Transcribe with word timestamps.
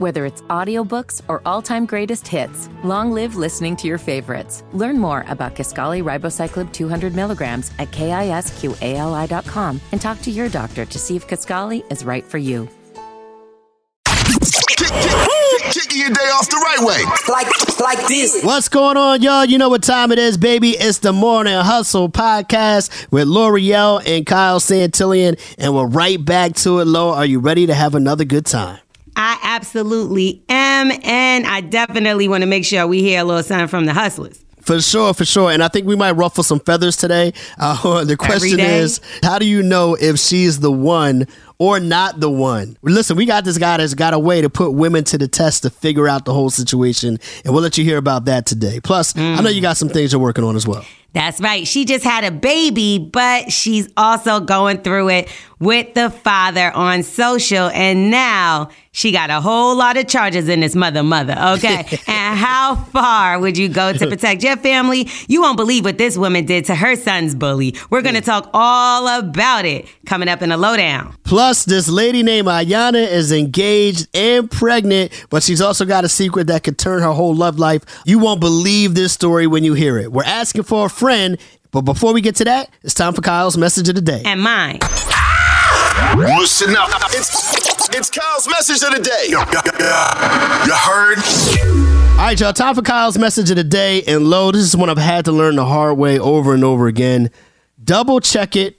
Whether 0.00 0.24
it's 0.24 0.40
audiobooks 0.48 1.20
or 1.28 1.42
all-time 1.44 1.84
greatest 1.84 2.26
hits, 2.26 2.70
long 2.82 3.12
live 3.12 3.36
listening 3.36 3.76
to 3.76 3.86
your 3.86 3.98
favorites. 3.98 4.64
Learn 4.72 4.98
more 4.98 5.26
about 5.28 5.54
Kisqali 5.54 6.02
Ribociclib 6.02 6.72
200 6.72 7.14
milligrams 7.14 7.70
at 7.78 7.90
kisqali.com 7.90 9.80
and 9.92 10.00
talk 10.00 10.22
to 10.22 10.30
your 10.30 10.48
doctor 10.48 10.86
to 10.86 10.98
see 10.98 11.16
if 11.16 11.28
Kisqali 11.28 11.84
is 11.92 12.02
right 12.02 12.24
for 12.24 12.38
you. 12.38 12.66
Kicking 15.68 16.00
your 16.00 16.08
day 16.08 16.30
off 16.32 16.48
the 16.48 16.56
right 16.56 16.80
way. 16.80 17.04
Like, 17.28 17.78
like 17.78 18.08
this. 18.08 18.42
What's 18.42 18.70
going 18.70 18.96
on, 18.96 19.20
y'all? 19.20 19.44
You 19.44 19.58
know 19.58 19.68
what 19.68 19.82
time 19.82 20.12
it 20.12 20.18
is, 20.18 20.38
baby. 20.38 20.70
It's 20.70 21.00
the 21.00 21.12
Morning 21.12 21.52
Hustle 21.52 22.08
podcast 22.08 23.10
with 23.10 23.28
Lore'l 23.28 24.00
and 24.06 24.24
Kyle 24.24 24.60
Santillian, 24.60 25.38
and 25.58 25.74
we're 25.74 25.86
right 25.86 26.24
back 26.24 26.54
to 26.54 26.78
it, 26.78 26.86
Lo. 26.86 27.12
Are 27.12 27.26
you 27.26 27.38
ready 27.38 27.66
to 27.66 27.74
have 27.74 27.94
another 27.94 28.24
good 28.24 28.46
time? 28.46 28.78
I 29.16 29.38
absolutely 29.42 30.42
am, 30.48 30.90
and 31.02 31.46
I 31.46 31.60
definitely 31.60 32.28
want 32.28 32.42
to 32.42 32.46
make 32.46 32.64
sure 32.64 32.86
we 32.86 33.02
hear 33.02 33.20
a 33.20 33.24
little 33.24 33.42
something 33.42 33.68
from 33.68 33.86
the 33.86 33.92
hustlers. 33.92 34.44
For 34.60 34.80
sure, 34.80 35.14
for 35.14 35.24
sure. 35.24 35.50
And 35.50 35.62
I 35.62 35.68
think 35.68 35.86
we 35.86 35.96
might 35.96 36.12
ruffle 36.12 36.44
some 36.44 36.60
feathers 36.60 36.96
today. 36.96 37.32
Uh, 37.58 38.04
the 38.04 38.16
question 38.16 38.60
is 38.60 39.00
how 39.22 39.38
do 39.38 39.46
you 39.46 39.62
know 39.62 39.94
if 39.94 40.18
she's 40.18 40.60
the 40.60 40.70
one 40.70 41.26
or 41.58 41.80
not 41.80 42.20
the 42.20 42.30
one? 42.30 42.76
Listen, 42.82 43.16
we 43.16 43.26
got 43.26 43.44
this 43.44 43.58
guy 43.58 43.78
that's 43.78 43.94
got 43.94 44.14
a 44.14 44.18
way 44.18 44.40
to 44.40 44.50
put 44.50 44.72
women 44.72 45.04
to 45.04 45.18
the 45.18 45.28
test 45.28 45.62
to 45.62 45.70
figure 45.70 46.08
out 46.08 46.24
the 46.24 46.34
whole 46.34 46.50
situation. 46.50 47.18
And 47.44 47.54
we'll 47.54 47.62
let 47.62 47.78
you 47.78 47.84
hear 47.84 47.96
about 47.96 48.26
that 48.26 48.46
today. 48.46 48.80
Plus, 48.80 49.16
I 49.16 49.40
know 49.40 49.50
you 49.50 49.62
got 49.62 49.76
some 49.76 49.88
things 49.88 50.12
you're 50.12 50.20
working 50.20 50.44
on 50.44 50.56
as 50.56 50.68
well. 50.68 50.84
That's 51.12 51.40
right. 51.40 51.66
She 51.66 51.84
just 51.84 52.04
had 52.04 52.22
a 52.22 52.30
baby, 52.30 52.98
but 52.98 53.50
she's 53.50 53.88
also 53.96 54.38
going 54.38 54.78
through 54.82 55.08
it 55.08 55.28
with 55.58 55.94
the 55.94 56.08
father 56.08 56.70
on 56.70 57.02
social. 57.02 57.68
And 57.70 58.12
now 58.12 58.70
she 58.92 59.12
got 59.12 59.30
a 59.30 59.40
whole 59.40 59.76
lot 59.76 59.96
of 59.96 60.08
charges 60.08 60.48
in 60.48 60.60
this 60.60 60.74
mother, 60.74 61.02
mother. 61.02 61.34
Okay. 61.56 61.86
and 62.08 62.38
how 62.38 62.74
far 62.74 63.38
would 63.38 63.56
you 63.56 63.68
go 63.68 63.92
to 63.92 64.06
protect 64.06 64.42
your 64.42 64.56
family? 64.56 65.08
You 65.28 65.42
won't 65.42 65.56
believe 65.56 65.84
what 65.84 65.96
this 65.96 66.16
woman 66.16 66.44
did 66.44 66.64
to 66.66 66.74
her 66.74 66.96
son's 66.96 67.34
bully. 67.34 67.76
We're 67.90 68.02
going 68.02 68.16
to 68.16 68.20
talk 68.20 68.50
all 68.52 69.06
about 69.06 69.64
it 69.64 69.86
coming 70.06 70.28
up 70.28 70.42
in 70.42 70.50
a 70.50 70.56
lowdown. 70.56 71.14
Plus, 71.22 71.64
this 71.64 71.88
lady 71.88 72.24
named 72.24 72.48
Iyana 72.48 73.06
is 73.06 73.30
engaged 73.30 74.08
and 74.12 74.50
pregnant, 74.50 75.26
but 75.30 75.44
she's 75.44 75.60
also 75.60 75.84
got 75.84 76.04
a 76.04 76.08
secret 76.08 76.48
that 76.48 76.64
could 76.64 76.78
turn 76.78 77.02
her 77.02 77.12
whole 77.12 77.34
love 77.34 77.58
life. 77.60 77.84
You 78.04 78.18
won't 78.18 78.40
believe 78.40 78.94
this 78.96 79.12
story 79.12 79.46
when 79.46 79.62
you 79.62 79.74
hear 79.74 79.98
it. 79.98 80.10
We're 80.10 80.24
asking 80.24 80.64
for 80.64 80.86
a 80.86 80.90
friend, 80.90 81.38
but 81.70 81.82
before 81.82 82.12
we 82.12 82.20
get 82.20 82.34
to 82.36 82.44
that, 82.44 82.70
it's 82.82 82.94
time 82.94 83.14
for 83.14 83.22
Kyle's 83.22 83.56
message 83.56 83.88
of 83.88 83.94
the 83.94 84.00
day. 84.00 84.22
And 84.24 84.42
mine. 84.42 84.80
Listen 86.16 86.74
up. 86.76 86.90
It's, 87.92 88.08
Kyle's 88.08 88.48
message 88.48 88.82
of 88.82 88.94
the 88.94 89.02
day. 89.02 89.26
You 89.28 89.38
heard? 90.74 91.18
All 92.12 92.26
right, 92.26 92.38
y'all, 92.38 92.52
time 92.52 92.74
for 92.74 92.82
Kyle's 92.82 93.18
message 93.18 93.50
of 93.50 93.56
the 93.56 93.64
day. 93.64 94.02
And 94.02 94.28
Lo, 94.28 94.52
this 94.52 94.62
is 94.62 94.76
one 94.76 94.88
I've 94.88 94.98
had 94.98 95.24
to 95.24 95.32
learn 95.32 95.56
the 95.56 95.64
hard 95.64 95.98
way 95.98 96.18
over 96.18 96.54
and 96.54 96.62
over 96.62 96.86
again. 96.86 97.30
Double 97.82 98.20
check 98.20 98.54
it 98.54 98.78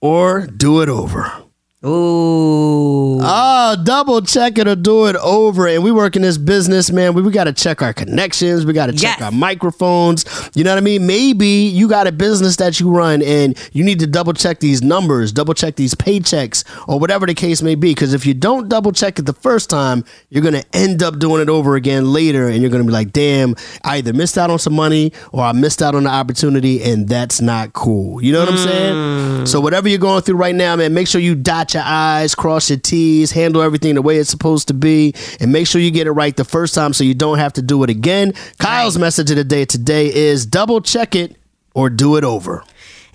or 0.00 0.46
do 0.46 0.80
it 0.80 0.88
over. 0.88 1.41
Ooh. 1.84 3.18
Oh, 3.24 3.76
double 3.82 4.22
check 4.22 4.58
it 4.58 4.66
or 4.68 4.74
do 4.76 5.06
it 5.06 5.16
over. 5.16 5.66
And 5.66 5.82
we 5.82 5.90
work 5.92 6.16
in 6.16 6.22
this 6.22 6.38
business, 6.38 6.90
man. 6.90 7.14
We, 7.14 7.22
we 7.22 7.32
got 7.32 7.44
to 7.44 7.52
check 7.52 7.82
our 7.82 7.92
connections. 7.92 8.64
We 8.64 8.72
got 8.72 8.86
to 8.86 8.92
check 8.92 9.18
Yes. 9.18 9.22
our 9.22 9.32
microphones. 9.32 10.24
You 10.54 10.64
know 10.64 10.70
what 10.70 10.78
I 10.78 10.80
mean? 10.80 11.06
Maybe 11.06 11.46
you 11.48 11.88
got 11.88 12.06
a 12.06 12.12
business 12.12 12.56
that 12.56 12.78
you 12.80 12.90
run 12.90 13.20
and 13.22 13.58
you 13.72 13.82
need 13.84 13.98
to 14.00 14.06
double 14.06 14.32
check 14.32 14.60
these 14.60 14.82
numbers, 14.82 15.32
double 15.32 15.54
check 15.54 15.76
these 15.76 15.94
paychecks, 15.94 16.64
or 16.88 16.98
whatever 16.98 17.26
the 17.26 17.34
case 17.34 17.62
may 17.62 17.74
be. 17.74 17.90
Because 17.90 18.14
if 18.14 18.26
you 18.26 18.34
don't 18.34 18.68
double 18.68 18.92
check 18.92 19.18
it 19.18 19.22
the 19.22 19.32
first 19.32 19.68
time, 19.70 20.04
you're 20.30 20.42
going 20.42 20.54
to 20.60 20.64
end 20.72 21.02
up 21.02 21.18
doing 21.18 21.42
it 21.42 21.48
over 21.48 21.74
again 21.76 22.12
later. 22.12 22.48
And 22.48 22.60
you're 22.62 22.70
going 22.70 22.82
to 22.82 22.86
be 22.86 22.92
like, 22.92 23.12
damn, 23.12 23.54
I 23.84 23.96
either 23.98 24.12
missed 24.12 24.38
out 24.38 24.50
on 24.50 24.58
some 24.58 24.74
money 24.74 25.12
or 25.32 25.42
I 25.42 25.52
missed 25.52 25.82
out 25.82 25.94
on 25.94 26.04
the 26.04 26.10
opportunity. 26.10 26.82
And 26.82 27.08
that's 27.08 27.40
not 27.40 27.72
cool. 27.72 28.22
You 28.22 28.32
know 28.32 28.40
what 28.40 28.50
I'm 28.50 28.58
saying? 28.58 28.94
Mm. 28.94 29.48
So, 29.48 29.60
whatever 29.60 29.88
you're 29.88 29.98
going 29.98 30.22
through 30.22 30.36
right 30.36 30.54
now, 30.54 30.76
man, 30.76 30.94
make 30.94 31.08
sure 31.08 31.20
you 31.20 31.34
dot 31.34 31.68
your 31.74 31.82
I's, 31.84 32.34
cross 32.34 32.70
your 32.70 32.78
T's, 32.78 33.32
handle 33.32 33.62
everything 33.62 33.94
the 33.94 34.02
way 34.02 34.16
it's 34.16 34.30
supposed 34.30 34.68
to 34.68 34.74
be, 34.74 35.14
and 35.40 35.52
make 35.52 35.66
sure 35.66 35.80
you 35.80 35.90
get 35.90 36.06
it 36.06 36.12
right 36.12 36.36
the 36.36 36.44
first 36.44 36.74
time 36.74 36.92
so 36.92 37.04
you 37.04 37.14
don't 37.14 37.38
have 37.38 37.52
to 37.54 37.62
do 37.62 37.82
it 37.82 37.90
again. 37.90 38.32
Kyle's 38.58 38.98
message 38.98 39.30
of 39.30 39.36
the 39.36 39.44
day 39.44 39.64
today 39.64 40.12
is 40.12 40.46
double 40.46 40.80
check 40.80 41.14
it 41.14 41.36
or 41.74 41.90
do 41.90 42.16
it 42.16 42.24
over. 42.24 42.64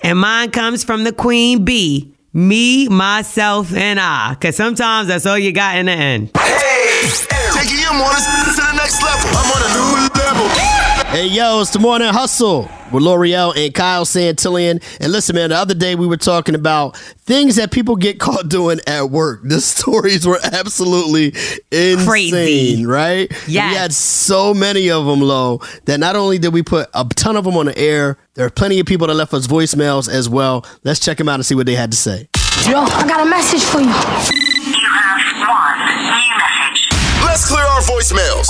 And 0.03 0.19
mine 0.19 0.51
comes 0.51 0.83
from 0.83 1.03
the 1.03 1.11
queen 1.11 1.65
bee. 1.65 2.13
Me, 2.33 2.87
myself, 2.87 3.73
and 3.73 3.99
I. 3.99 4.35
Because 4.35 4.55
sometimes 4.55 5.07
that's 5.07 5.25
all 5.25 5.39
you 5.39 5.51
got 5.51 5.77
in 5.77 5.87
the 5.87 5.91
end. 5.91 6.33
Taking 6.33 7.79
your 7.79 7.93
mornings 7.93 8.25
to 8.55 8.61
the 8.61 8.73
next 8.75 9.01
level. 9.01 9.29
I'm 9.33 9.51
on 9.51 9.61
a 9.63 9.69
new 9.73 10.09
level. 10.13 10.96
Hey, 11.17 11.29
yo, 11.29 11.61
it's 11.61 11.71
the 11.71 11.79
Morning 11.79 12.09
Hustle 12.09 12.69
with 12.91 13.01
Lore'l 13.01 13.51
and 13.57 13.73
Kyle 13.73 14.05
Santillian. 14.05 14.83
And 15.01 15.11
listen, 15.11 15.33
man, 15.33 15.49
the 15.49 15.55
other 15.55 15.73
day 15.73 15.95
we 15.95 16.05
were 16.05 16.15
talking 16.15 16.53
about 16.53 16.95
things 16.95 17.55
that 17.55 17.71
people 17.71 17.95
get 17.95 18.19
caught 18.19 18.49
doing 18.49 18.79
at 18.85 19.09
work. 19.09 19.41
The 19.43 19.59
stories 19.59 20.27
were 20.27 20.37
absolutely 20.43 21.29
insane, 21.71 22.05
Crazy. 22.05 22.85
right? 22.85 23.31
And 23.31 23.49
Yes. 23.49 23.71
We 23.71 23.77
had 23.77 23.93
so 23.95 24.53
many 24.53 24.91
of 24.91 25.07
them, 25.07 25.21
Lo, 25.21 25.59
that 25.85 25.99
not 25.99 26.15
only 26.15 26.37
did 26.37 26.53
we 26.53 26.61
put 26.61 26.87
a 26.93 27.03
ton 27.15 27.35
of 27.35 27.45
them 27.45 27.57
on 27.57 27.65
the 27.65 27.75
air, 27.75 28.19
there 28.35 28.45
are 28.45 28.51
plenty 28.51 28.79
of 28.79 28.85
people 28.85 29.07
that 29.07 29.15
left 29.15 29.33
us 29.33 29.47
voicemails 29.47 30.07
as 30.07 30.29
well. 30.29 30.67
Let's 30.83 30.99
check 30.99 31.17
them 31.17 31.29
out 31.29 31.35
and 31.35 31.45
see 31.47 31.55
what 31.55 31.65
they 31.65 31.73
had 31.73 31.89
to 31.89 31.97
say. 31.97 32.29
Yo, 32.69 32.77
I 32.81 33.07
got 33.07 33.25
a 33.25 33.27
message 33.27 33.63
for 33.63 33.79
you. 33.79 33.87
You 33.87 33.91
have 33.91 35.49
one 35.49 35.79
new 35.97 36.37
message. 36.37 36.87
Let's 37.25 37.47
clear 37.49 37.63
our 37.63 37.81
voicemails. 37.81 38.45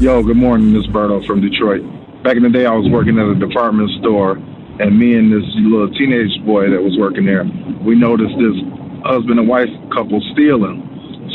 Yo, 0.00 0.24
good 0.24 0.36
morning, 0.36 0.72
Miss 0.72 0.82
Berto 0.90 1.24
from 1.24 1.40
Detroit. 1.40 1.78
Back 2.24 2.34
in 2.34 2.42
the 2.42 2.50
day, 2.50 2.66
I 2.66 2.74
was 2.74 2.90
working 2.90 3.14
at 3.14 3.30
a 3.30 3.38
department 3.38 3.86
store, 4.02 4.34
and 4.82 4.98
me 4.98 5.14
and 5.14 5.30
this 5.30 5.46
little 5.54 5.86
teenage 5.94 6.34
boy 6.42 6.66
that 6.66 6.82
was 6.82 6.98
working 6.98 7.22
there, 7.22 7.46
we 7.78 7.94
noticed 7.94 8.34
this 8.34 8.58
husband 9.06 9.38
and 9.38 9.46
wife 9.46 9.70
couple 9.94 10.18
stealing. 10.34 10.82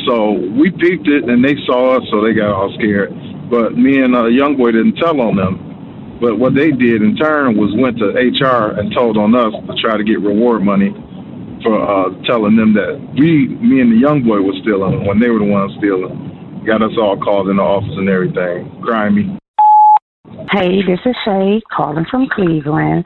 So 0.03 0.35
we 0.59 0.75
peeped 0.75 1.07
it, 1.07 1.23
and 1.31 1.39
they 1.39 1.55
saw 1.63 2.03
us, 2.03 2.03
so 2.11 2.19
they 2.19 2.35
got 2.35 2.51
all 2.51 2.67
scared. 2.75 3.15
But 3.47 3.79
me 3.79 4.03
and 4.03 4.11
a 4.11 4.27
young 4.27 4.59
boy 4.59 4.75
didn't 4.75 4.99
tell 4.99 5.23
on 5.23 5.39
them. 5.39 6.19
But 6.19 6.35
what 6.35 6.51
they 6.51 6.75
did 6.75 6.99
in 6.99 7.15
turn 7.15 7.55
was 7.55 7.71
went 7.79 7.95
to 8.03 8.11
HR 8.11 8.75
and 8.75 8.91
told 8.91 9.15
on 9.15 9.39
us 9.39 9.55
to 9.55 9.73
try 9.79 9.95
to 9.95 10.03
get 10.03 10.19
reward 10.19 10.67
money 10.67 10.91
for 11.63 11.79
uh, 11.79 12.11
telling 12.27 12.59
them 12.59 12.75
that 12.75 12.99
we, 13.15 13.55
me 13.63 13.79
and 13.79 13.95
the 13.95 14.03
young 14.03 14.27
boy 14.27 14.43
was 14.43 14.59
stealing 14.67 15.07
when 15.07 15.15
they 15.23 15.31
were 15.31 15.39
the 15.39 15.47
ones 15.47 15.71
stealing. 15.79 16.28
Got 16.69 16.83
us 16.83 16.91
all 16.99 17.17
called 17.17 17.49
in 17.49 17.57
the 17.57 17.63
office 17.63 17.97
and 17.97 18.07
everything. 18.07 18.79
Grimy. 18.79 19.39
Hey, 20.51 20.83
this 20.85 20.99
is 21.03 21.15
Shay 21.25 21.63
calling 21.75 22.05
from 22.11 22.29
Cleveland. 22.29 23.05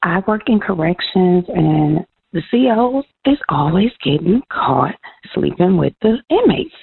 I 0.00 0.22
work 0.28 0.42
in 0.46 0.60
corrections, 0.60 1.44
and 1.48 2.06
the 2.32 2.40
CO 2.52 3.02
is 3.26 3.38
always 3.48 3.90
getting 4.04 4.42
caught 4.52 4.94
sleeping 5.34 5.76
with 5.76 5.92
the 6.02 6.18
inmates. 6.30 6.74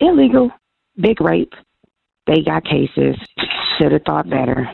Illegal, 0.00 0.50
big 0.98 1.20
rape. 1.20 1.52
They 2.26 2.40
got 2.40 2.64
cases. 2.64 3.16
Should 3.78 3.92
have 3.92 4.04
thought 4.06 4.30
better. 4.30 4.66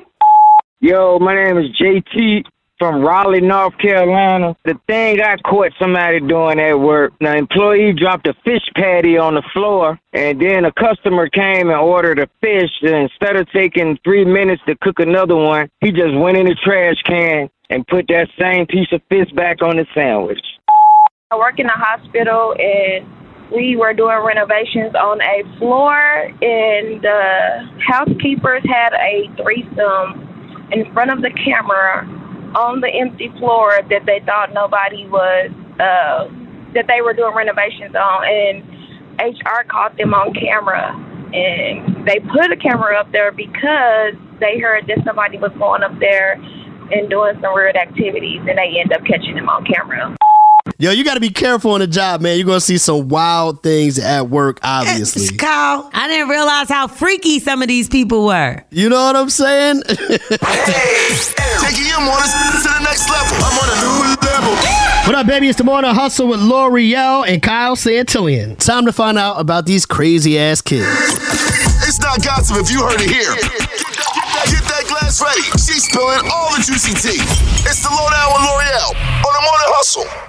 Yo, 0.79 1.19
my 1.19 1.35
name 1.35 1.59
is 1.59 1.67
JT 1.83 2.45
from 2.79 3.03
Raleigh, 3.03 3.41
North 3.41 3.77
Carolina. 3.79 4.57
The 4.65 4.79
thing 4.87 5.21
I 5.21 5.37
caught 5.39 5.73
somebody 5.81 6.21
doing 6.21 6.61
at 6.61 6.79
work, 6.79 7.15
the 7.21 7.37
employee 7.37 7.93
dropped 7.93 8.27
a 8.27 8.35
fish 8.45 8.63
patty 8.75 9.17
on 9.17 9.35
the 9.35 9.43
floor, 9.53 9.99
and 10.13 10.41
then 10.41 10.65
a 10.65 10.73
customer 10.73 11.29
came 11.29 11.71
and 11.71 11.81
ordered 11.81 12.19
a 12.19 12.29
fish. 12.41 12.71
And 12.83 13.11
instead 13.11 13.37
of 13.37 13.51
taking 13.51 13.99
three 14.05 14.25
minutes 14.25 14.63
to 14.67 14.77
cook 14.83 14.99
another 14.99 15.37
one, 15.37 15.69
he 15.81 15.91
just 15.91 16.15
went 16.15 16.37
in 16.37 16.47
the 16.47 16.57
trash 16.63 16.97
can 17.05 17.49
and 17.71 17.87
put 17.87 18.07
that 18.09 18.29
same 18.39 18.67
piece 18.67 18.89
of 18.93 19.01
fish 19.09 19.31
back 19.33 19.63
on 19.63 19.77
the 19.77 19.87
sandwich. 19.95 20.41
I 21.31 21.37
work 21.37 21.59
in 21.59 21.67
a 21.67 21.73
hospital 21.73 22.55
and 22.59 23.05
we 23.53 23.77
were 23.77 23.93
doing 23.95 24.19
renovations 24.25 24.95
on 24.95 25.21
a 25.21 25.59
floor 25.59 25.97
and 25.97 27.03
the 27.03 27.69
housekeepers 27.85 28.63
had 28.65 28.93
a 28.93 29.29
threesome 29.37 30.23
in 30.73 30.93
front 30.93 31.11
of 31.11 31.23
the 31.23 31.31
camera 31.45 32.07
on 32.55 32.81
the 32.81 32.89
empty 32.89 33.29
floor 33.39 33.81
that 33.91 34.07
they 34.07 34.21
thought 34.25 34.53
nobody 34.53 35.07
was 35.07 35.51
uh 35.81 36.29
that 36.75 36.87
they 36.89 37.01
were 37.01 37.13
doing 37.15 37.35
renovations 37.35 37.95
on 37.95 38.25
and 38.25 38.63
HR 39.19 39.65
caught 39.69 39.97
them 39.97 40.13
on 40.15 40.33
camera 40.35 40.93
and 41.33 42.07
they 42.07 42.21
put 42.21 42.53
a 42.53 42.57
camera 42.57 42.99
up 42.99 43.11
there 43.13 43.33
because 43.33 44.15
they 44.41 44.59
heard 44.59 44.87
that 44.87 45.03
somebody 45.05 45.39
was 45.39 45.53
going 45.59 45.83
up 45.83 45.99
there 45.99 46.35
and 46.93 47.11
doing 47.11 47.35
some 47.41 47.55
weird 47.55 47.77
activities 47.77 48.41
and 48.49 48.59
they 48.59 48.79
end 48.79 48.93
up 48.93 49.05
catching 49.07 49.35
them 49.35 49.49
on 49.49 49.65
camera. 49.65 50.15
Yo, 50.79 50.91
you 50.91 51.05
got 51.05 51.15
to 51.15 51.21
be 51.21 51.31
careful 51.31 51.73
on 51.73 51.81
the 51.81 51.87
job, 51.87 52.21
man. 52.21 52.37
You're 52.37 52.45
going 52.45 52.59
to 52.59 52.65
see 52.65 52.77
some 52.77 53.09
wild 53.09 53.63
things 53.63 53.99
at 53.99 54.29
work, 54.29 54.59
obviously. 54.63 55.35
Kyle, 55.35 55.89
I 55.95 56.07
didn't 56.07 56.29
realize 56.29 56.69
how 56.69 56.87
freaky 56.87 57.41
some 57.41 57.63
of 57.63 57.69
these 57.69 57.89
people 57.89 58.27
were. 58.27 58.63
You 58.71 58.91
know 58.91 59.03
what 59.07 59.17
I'm 59.17 59.31
saying? 59.31 59.81
Taking 59.87 59.97
your 59.97 60.05
mornings 62.05 62.33
to 62.61 62.69
the 62.69 62.81
next 62.85 63.09
level. 63.09 63.39
I'm 63.41 63.57
on 63.57 63.73
a 63.73 63.77
new 63.81 64.21
level. 64.21 64.53
What 65.07 65.15
up, 65.15 65.27
baby? 65.27 65.49
It's 65.49 65.57
the 65.57 65.65
Morning 65.65 65.95
Hustle 65.95 66.29
with 66.29 66.41
Lore'l 66.41 67.27
and 67.27 67.43
Kyle 67.43 67.75
Santillian. 67.75 68.59
Time 68.59 68.85
to 68.85 68.93
find 68.93 69.17
out 69.17 69.41
about 69.41 69.65
these 69.65 69.87
crazy 69.87 70.39
ass 70.39 70.61
kids. 70.61 70.85
It's 71.89 71.99
not 72.01 72.23
gossip 72.23 72.59
if 72.59 72.71
you 72.71 72.83
heard 72.83 73.01
it 73.01 73.09
here. 73.09 73.33
Get 74.45 74.61
that 74.69 74.85
glass 74.87 75.23
ready. 75.23 75.41
She's 75.57 75.85
spilling 75.89 76.29
all 76.29 76.53
the 76.53 76.61
juicy 76.61 76.93
tea. 76.93 77.17
It's 77.65 77.81
the 77.83 77.89
lowdown 77.89 78.26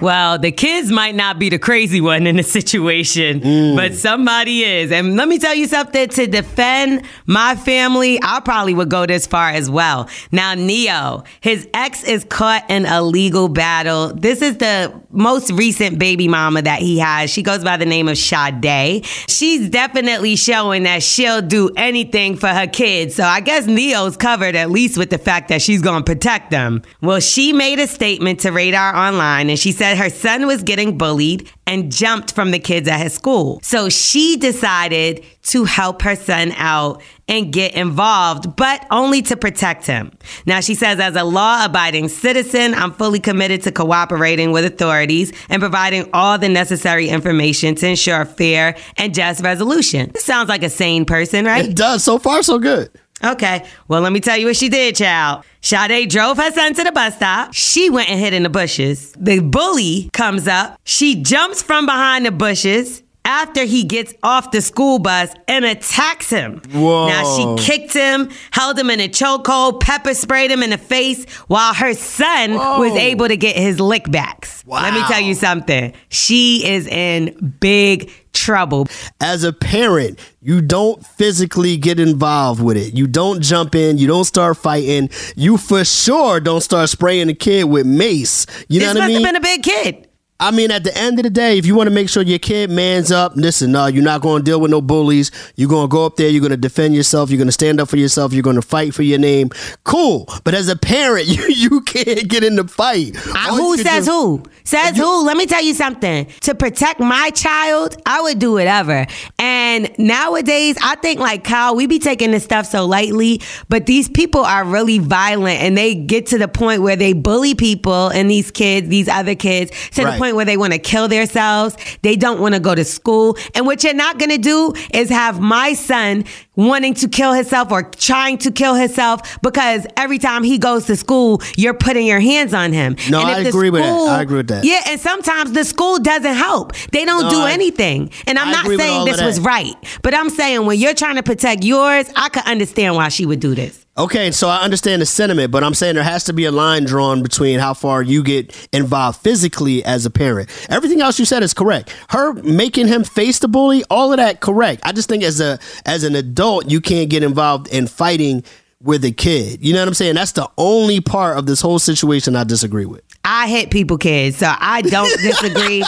Well, 0.00 0.38
the 0.38 0.52
kids 0.52 0.92
might 0.92 1.14
not 1.16 1.38
be 1.40 1.48
the 1.48 1.58
crazy 1.58 2.00
one 2.00 2.26
in 2.26 2.36
the 2.36 2.42
situation, 2.44 3.40
Mm. 3.40 3.74
but 3.76 3.94
somebody 3.94 4.62
is. 4.62 4.92
And 4.92 5.16
let 5.16 5.26
me 5.26 5.38
tell 5.38 5.54
you 5.54 5.66
something 5.66 6.08
to 6.10 6.26
defend 6.28 7.02
my 7.26 7.56
family, 7.56 8.18
I 8.22 8.40
probably 8.40 8.74
would 8.74 8.90
go 8.90 9.06
this 9.06 9.26
far 9.26 9.50
as 9.50 9.68
well. 9.68 10.08
Now, 10.30 10.54
Ne-Yo, 10.54 11.24
his 11.40 11.66
ex 11.74 12.04
is 12.04 12.24
caught 12.24 12.64
in 12.70 12.86
a 12.86 13.02
legal 13.02 13.48
battle. 13.48 14.12
This 14.14 14.40
is 14.40 14.58
the 14.58 14.92
most 15.10 15.50
recent 15.50 15.98
baby 15.98 16.28
mama 16.28 16.62
that 16.62 16.78
he 16.80 16.98
has. 16.98 17.30
She 17.30 17.42
goes 17.42 17.64
by 17.64 17.76
the 17.76 17.86
name 17.86 18.06
of 18.08 18.18
Sade. 18.18 19.04
She's 19.28 19.68
definitely 19.68 20.36
showing 20.36 20.84
that 20.84 21.02
she'll 21.02 21.42
do 21.42 21.70
anything 21.76 22.36
for 22.36 22.48
her 22.48 22.66
kids. 22.68 23.16
So 23.16 23.24
I 23.24 23.40
guess 23.40 23.66
Ne-Yo's 23.66 24.16
covered 24.16 24.54
at 24.54 24.70
least 24.70 24.96
with 24.96 25.10
the 25.10 25.18
fact 25.18 25.48
that 25.48 25.60
she's 25.60 25.82
going 25.82 26.04
to 26.04 26.04
protect 26.04 26.50
them. 26.50 26.82
Well, 27.00 27.18
she 27.20 27.52
made 27.52 27.78
a 27.80 27.86
statement 27.88 28.40
to 28.40 28.52
Radar 28.52 28.94
Online 28.94 29.50
and 29.50 29.58
she 29.58 29.72
said 29.72 29.87
her 29.96 30.10
son 30.10 30.46
was 30.46 30.62
getting 30.62 30.98
bullied 30.98 31.50
and 31.66 31.92
jumped 31.92 32.32
from 32.32 32.50
the 32.50 32.58
kids 32.58 32.88
at 32.88 33.00
his 33.00 33.14
school. 33.14 33.60
So 33.62 33.88
she 33.88 34.36
decided 34.36 35.24
to 35.44 35.64
help 35.64 36.02
her 36.02 36.16
son 36.16 36.52
out 36.56 37.02
and 37.28 37.52
get 37.52 37.74
involved, 37.74 38.56
but 38.56 38.86
only 38.90 39.22
to 39.22 39.36
protect 39.36 39.86
him. 39.86 40.10
Now, 40.46 40.60
she 40.60 40.74
says, 40.74 40.98
as 40.98 41.14
a 41.14 41.24
law 41.24 41.64
abiding 41.64 42.08
citizen, 42.08 42.74
I'm 42.74 42.92
fully 42.92 43.20
committed 43.20 43.62
to 43.62 43.72
cooperating 43.72 44.50
with 44.50 44.64
authorities 44.64 45.32
and 45.48 45.60
providing 45.60 46.08
all 46.12 46.38
the 46.38 46.48
necessary 46.48 47.08
information 47.08 47.74
to 47.76 47.88
ensure 47.88 48.24
fair 48.24 48.76
and 48.96 49.14
just 49.14 49.42
resolution. 49.42 50.10
This 50.12 50.24
sounds 50.24 50.48
like 50.48 50.62
a 50.62 50.70
sane 50.70 51.04
person, 51.04 51.44
right? 51.44 51.66
It 51.66 51.76
does. 51.76 52.02
So 52.02 52.18
far, 52.18 52.42
so 52.42 52.58
good. 52.58 52.90
Okay. 53.22 53.64
Well, 53.88 54.00
let 54.00 54.12
me 54.12 54.20
tell 54.20 54.36
you 54.36 54.46
what 54.46 54.56
she 54.56 54.68
did, 54.68 54.96
child. 54.96 55.44
Sade 55.60 56.08
drove 56.08 56.36
her 56.36 56.52
son 56.52 56.74
to 56.74 56.84
the 56.84 56.92
bus 56.92 57.16
stop. 57.16 57.52
She 57.52 57.90
went 57.90 58.08
and 58.10 58.20
hid 58.20 58.32
in 58.32 58.42
the 58.44 58.48
bushes. 58.48 59.12
The 59.18 59.40
bully 59.40 60.08
comes 60.12 60.46
up. 60.46 60.78
She 60.84 61.16
jumps 61.22 61.62
from 61.62 61.86
behind 61.86 62.26
the 62.26 62.30
bushes 62.30 63.02
after 63.24 63.64
he 63.64 63.84
gets 63.84 64.14
off 64.22 64.52
the 64.52 64.62
school 64.62 64.98
bus 64.98 65.30
and 65.46 65.64
attacks 65.64 66.30
him. 66.30 66.62
Whoa. 66.72 67.08
Now 67.08 67.36
she 67.36 67.62
kicked 67.62 67.92
him, 67.92 68.30
held 68.52 68.78
him 68.78 68.88
in 68.88 69.00
a 69.00 69.08
chokehold, 69.08 69.80
pepper 69.80 70.14
sprayed 70.14 70.50
him 70.50 70.62
in 70.62 70.70
the 70.70 70.78
face 70.78 71.28
while 71.46 71.74
her 71.74 71.92
son 71.92 72.54
was 72.54 72.94
able 72.94 73.28
to 73.28 73.36
get 73.36 73.54
his 73.54 73.76
lickbacks. 73.78 74.64
Let 74.66 74.94
me 74.94 75.02
tell 75.02 75.20
you 75.20 75.34
something. 75.34 75.92
She 76.08 76.66
is 76.66 76.86
in 76.86 77.56
big 77.60 78.10
trouble. 78.38 78.86
As 79.20 79.44
a 79.44 79.52
parent, 79.52 80.18
you 80.40 80.60
don't 80.60 81.04
physically 81.04 81.76
get 81.76 82.00
involved 82.00 82.62
with 82.62 82.76
it. 82.76 82.94
You 82.94 83.06
don't 83.06 83.42
jump 83.42 83.74
in. 83.74 83.98
You 83.98 84.06
don't 84.06 84.24
start 84.24 84.56
fighting. 84.56 85.10
You 85.36 85.56
for 85.56 85.84
sure 85.84 86.40
don't 86.40 86.60
start 86.62 86.88
spraying 86.88 87.26
the 87.26 87.34
kid 87.34 87.64
with 87.64 87.86
mace. 87.86 88.46
You 88.68 88.80
know 88.80 88.86
this 88.86 88.94
what 88.94 89.02
I 89.02 89.06
must 89.06 89.08
mean? 89.08 89.24
have 89.24 89.34
been 89.34 89.36
a 89.36 89.40
big 89.40 89.62
kid. 89.62 90.07
I 90.40 90.52
mean, 90.52 90.70
at 90.70 90.84
the 90.84 90.96
end 90.96 91.18
of 91.18 91.24
the 91.24 91.30
day, 91.30 91.58
if 91.58 91.66
you 91.66 91.74
want 91.74 91.88
to 91.88 91.94
make 91.94 92.08
sure 92.08 92.22
your 92.22 92.38
kid 92.38 92.70
mans 92.70 93.10
up, 93.10 93.32
listen, 93.34 93.72
no, 93.72 93.86
you're 93.86 94.04
not 94.04 94.20
going 94.22 94.40
to 94.40 94.44
deal 94.44 94.60
with 94.60 94.70
no 94.70 94.80
bullies. 94.80 95.32
You're 95.56 95.68
going 95.68 95.88
to 95.88 95.90
go 95.90 96.06
up 96.06 96.14
there. 96.16 96.28
You're 96.28 96.40
going 96.40 96.52
to 96.52 96.56
defend 96.56 96.94
yourself. 96.94 97.28
You're 97.30 97.38
going 97.38 97.48
to 97.48 97.52
stand 97.52 97.80
up 97.80 97.88
for 97.88 97.96
yourself. 97.96 98.32
You're 98.32 98.44
going 98.44 98.54
to 98.56 98.62
fight 98.62 98.94
for 98.94 99.02
your 99.02 99.18
name. 99.18 99.50
Cool. 99.82 100.28
But 100.44 100.54
as 100.54 100.68
a 100.68 100.76
parent, 100.76 101.26
you, 101.28 101.44
you 101.48 101.80
can't 101.80 102.28
get 102.28 102.44
in 102.44 102.54
the 102.54 102.68
fight. 102.68 103.16
I- 103.34 103.48
who 103.50 103.76
says 103.78 104.06
do- 104.06 104.12
who? 104.12 104.42
Says 104.62 104.96
who? 104.96 105.24
Let 105.24 105.36
me 105.36 105.46
tell 105.46 105.62
you 105.64 105.74
something. 105.74 106.26
To 106.42 106.54
protect 106.54 107.00
my 107.00 107.30
child, 107.30 107.96
I 108.06 108.20
would 108.20 108.38
do 108.38 108.52
whatever. 108.52 109.06
And 109.38 109.90
nowadays, 109.98 110.76
I 110.82 110.94
think 110.96 111.20
like 111.20 111.42
Kyle, 111.42 111.74
we 111.74 111.86
be 111.86 111.98
taking 111.98 112.30
this 112.32 112.44
stuff 112.44 112.66
so 112.66 112.86
lightly, 112.86 113.40
but 113.68 113.86
these 113.86 114.08
people 114.08 114.42
are 114.42 114.64
really 114.64 114.98
violent 114.98 115.60
and 115.62 115.76
they 115.76 115.94
get 115.94 116.26
to 116.26 116.38
the 116.38 116.48
point 116.48 116.82
where 116.82 116.96
they 116.96 117.12
bully 117.14 117.54
people 117.54 118.08
and 118.08 118.30
these 118.30 118.50
kids, 118.50 118.88
these 118.88 119.08
other 119.08 119.34
kids, 119.34 119.70
to 119.92 120.04
Right. 120.04 120.12
the 120.12 120.18
point 120.18 120.27
where 120.36 120.44
they 120.44 120.56
want 120.56 120.72
to 120.72 120.78
kill 120.78 121.08
themselves. 121.08 121.76
They 122.02 122.16
don't 122.16 122.40
want 122.40 122.54
to 122.54 122.60
go 122.60 122.74
to 122.74 122.84
school. 122.84 123.36
And 123.54 123.66
what 123.66 123.84
you're 123.84 123.94
not 123.94 124.18
going 124.18 124.30
to 124.30 124.38
do 124.38 124.72
is 124.92 125.08
have 125.10 125.40
my 125.40 125.72
son 125.74 126.24
wanting 126.56 126.92
to 126.94 127.08
kill 127.08 127.32
himself 127.32 127.70
or 127.70 127.82
trying 127.84 128.36
to 128.38 128.50
kill 128.50 128.74
himself 128.74 129.40
because 129.42 129.86
every 129.96 130.18
time 130.18 130.42
he 130.42 130.58
goes 130.58 130.86
to 130.86 130.96
school, 130.96 131.40
you're 131.56 131.74
putting 131.74 132.06
your 132.06 132.18
hands 132.20 132.52
on 132.52 132.72
him. 132.72 132.96
No, 133.08 133.20
And 133.20 133.28
I 133.28 133.40
agree 133.40 133.70
with 133.70 133.82
that. 133.82 133.92
I 134.08 134.22
agree 134.22 134.38
with 134.38 134.48
that. 134.48 134.64
Yeah, 134.64 134.80
and 134.88 135.00
sometimes 135.00 135.52
the 135.52 135.64
school 135.64 135.98
doesn't 136.00 136.34
help. 136.34 136.72
They 136.92 137.04
don't 137.04 137.24
No, 137.24 137.30
do 137.30 137.40
I- 137.42 137.52
anything. 137.52 138.10
And 138.26 138.38
I'm 138.38 138.48
I 138.48 138.52
not 138.52 138.66
saying 138.66 139.04
this 139.04 139.22
was 139.22 139.38
right, 139.40 139.74
but 140.02 140.14
I'm 140.14 140.30
saying 140.30 140.66
when 140.66 140.78
you're 140.78 140.94
trying 140.94 141.16
to 141.16 141.22
protect 141.22 141.62
yours, 141.64 142.10
I 142.16 142.28
could 142.28 142.42
understand 142.44 142.96
why 142.96 143.08
she 143.08 143.24
would 143.24 143.40
do 143.40 143.54
this. 143.54 143.84
Okay, 143.98 144.30
so 144.30 144.48
I 144.48 144.58
understand 144.58 145.02
the 145.02 145.06
sentiment, 145.06 145.50
but 145.50 145.64
I'm 145.64 145.74
saying 145.74 145.96
there 145.96 146.04
has 146.04 146.22
to 146.24 146.32
be 146.32 146.44
a 146.44 146.52
line 146.52 146.84
drawn 146.84 147.20
between 147.20 147.58
how 147.58 147.74
far 147.74 148.00
you 148.00 148.22
get 148.22 148.68
involved 148.72 149.20
physically 149.22 149.84
as 149.84 150.06
a 150.06 150.10
parent. 150.10 150.48
Everything 150.70 151.00
else 151.00 151.18
you 151.18 151.24
said 151.24 151.42
is 151.42 151.52
correct. 151.52 151.92
Her 152.10 152.32
making 152.34 152.86
him 152.86 153.02
face 153.02 153.40
the 153.40 153.48
bully, 153.48 153.82
all 153.90 154.12
of 154.12 154.18
that 154.18 154.38
correct. 154.40 154.82
I 154.84 154.92
just 154.92 155.08
think 155.08 155.24
as 155.24 155.40
a 155.40 155.58
as 155.84 156.04
an 156.04 156.14
adult, 156.14 156.70
you 156.70 156.80
can't 156.80 157.10
get 157.10 157.24
involved 157.24 157.66
in 157.68 157.88
fighting 157.88 158.44
with 158.80 159.04
a 159.04 159.10
kid. 159.10 159.64
You 159.66 159.72
know 159.72 159.80
what 159.80 159.88
I'm 159.88 159.94
saying? 159.94 160.14
That's 160.14 160.30
the 160.30 160.48
only 160.56 161.00
part 161.00 161.36
of 161.36 161.46
this 161.46 161.60
whole 161.60 161.80
situation 161.80 162.36
I 162.36 162.44
disagree 162.44 162.86
with. 162.86 163.02
I 163.24 163.48
hit 163.48 163.72
people 163.72 163.98
kids, 163.98 164.36
so 164.36 164.52
I 164.56 164.82
don't 164.82 165.20
disagree. 165.20 165.84